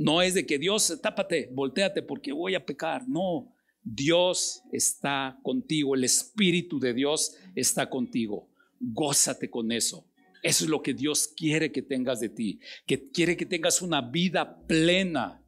[0.00, 3.06] No es de que Dios, tápate, volteate porque voy a pecar.
[3.06, 8.48] No, Dios está contigo, el Espíritu de Dios está contigo.
[8.80, 10.10] Gózate con eso.
[10.42, 14.00] Eso es lo que Dios quiere que tengas de ti, que quiere que tengas una
[14.00, 15.44] vida plena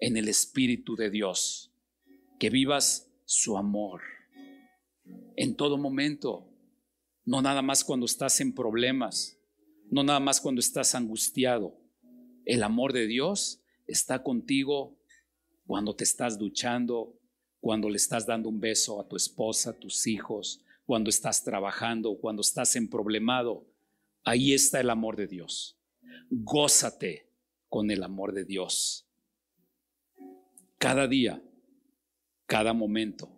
[0.00, 1.72] en el Espíritu de Dios,
[2.40, 4.00] que vivas su amor
[5.36, 6.50] en todo momento.
[7.24, 9.38] No nada más cuando estás en problemas,
[9.92, 11.83] no nada más cuando estás angustiado.
[12.44, 14.98] El amor de Dios está contigo
[15.66, 17.18] cuando te estás duchando,
[17.60, 22.18] cuando le estás dando un beso a tu esposa, a tus hijos, cuando estás trabajando,
[22.18, 23.66] cuando estás en problemado.
[24.24, 25.78] Ahí está el amor de Dios.
[26.30, 27.30] Gózate
[27.68, 29.08] con el amor de Dios.
[30.78, 31.42] Cada día,
[32.46, 33.30] cada momento.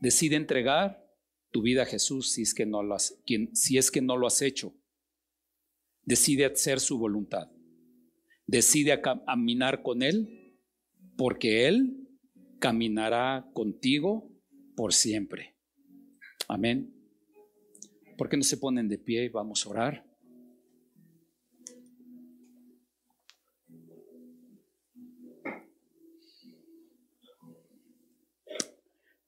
[0.00, 1.06] Decide entregar
[1.50, 3.18] tu vida a Jesús si es que no lo has,
[3.52, 4.74] si es que no lo has hecho.
[6.02, 7.50] Decide hacer su voluntad.
[8.46, 10.56] Decide caminar con Él
[11.16, 12.08] porque Él
[12.60, 14.30] caminará contigo
[14.76, 15.56] por siempre.
[16.48, 16.92] Amén.
[18.16, 20.06] ¿Por qué no se ponen de pie y vamos a orar?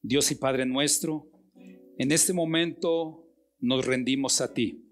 [0.01, 1.31] Dios y Padre nuestro,
[1.99, 3.27] en este momento
[3.59, 4.85] nos rendimos a ti.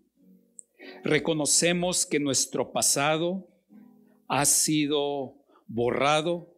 [1.04, 3.48] Reconocemos que nuestro pasado
[4.28, 6.54] ha sido borrado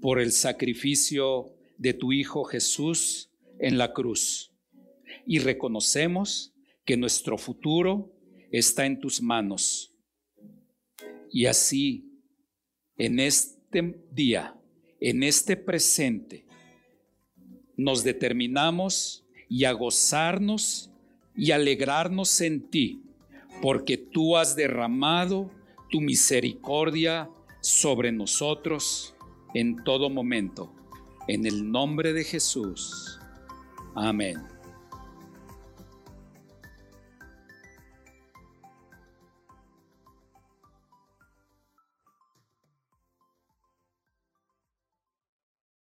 [0.00, 4.52] por el sacrificio de tu Hijo Jesús en la cruz.
[5.26, 6.54] Y reconocemos
[6.84, 8.12] que nuestro futuro
[8.50, 9.94] está en tus manos.
[11.30, 12.22] Y así,
[12.96, 14.54] en este día,
[15.00, 16.46] en este presente,
[17.76, 20.90] nos determinamos y a gozarnos
[21.36, 23.02] y alegrarnos en ti,
[23.62, 25.50] porque tú has derramado
[25.90, 27.30] tu misericordia
[27.60, 29.14] sobre nosotros
[29.54, 30.72] en todo momento.
[31.26, 33.18] En el nombre de Jesús.
[33.94, 34.57] Amén.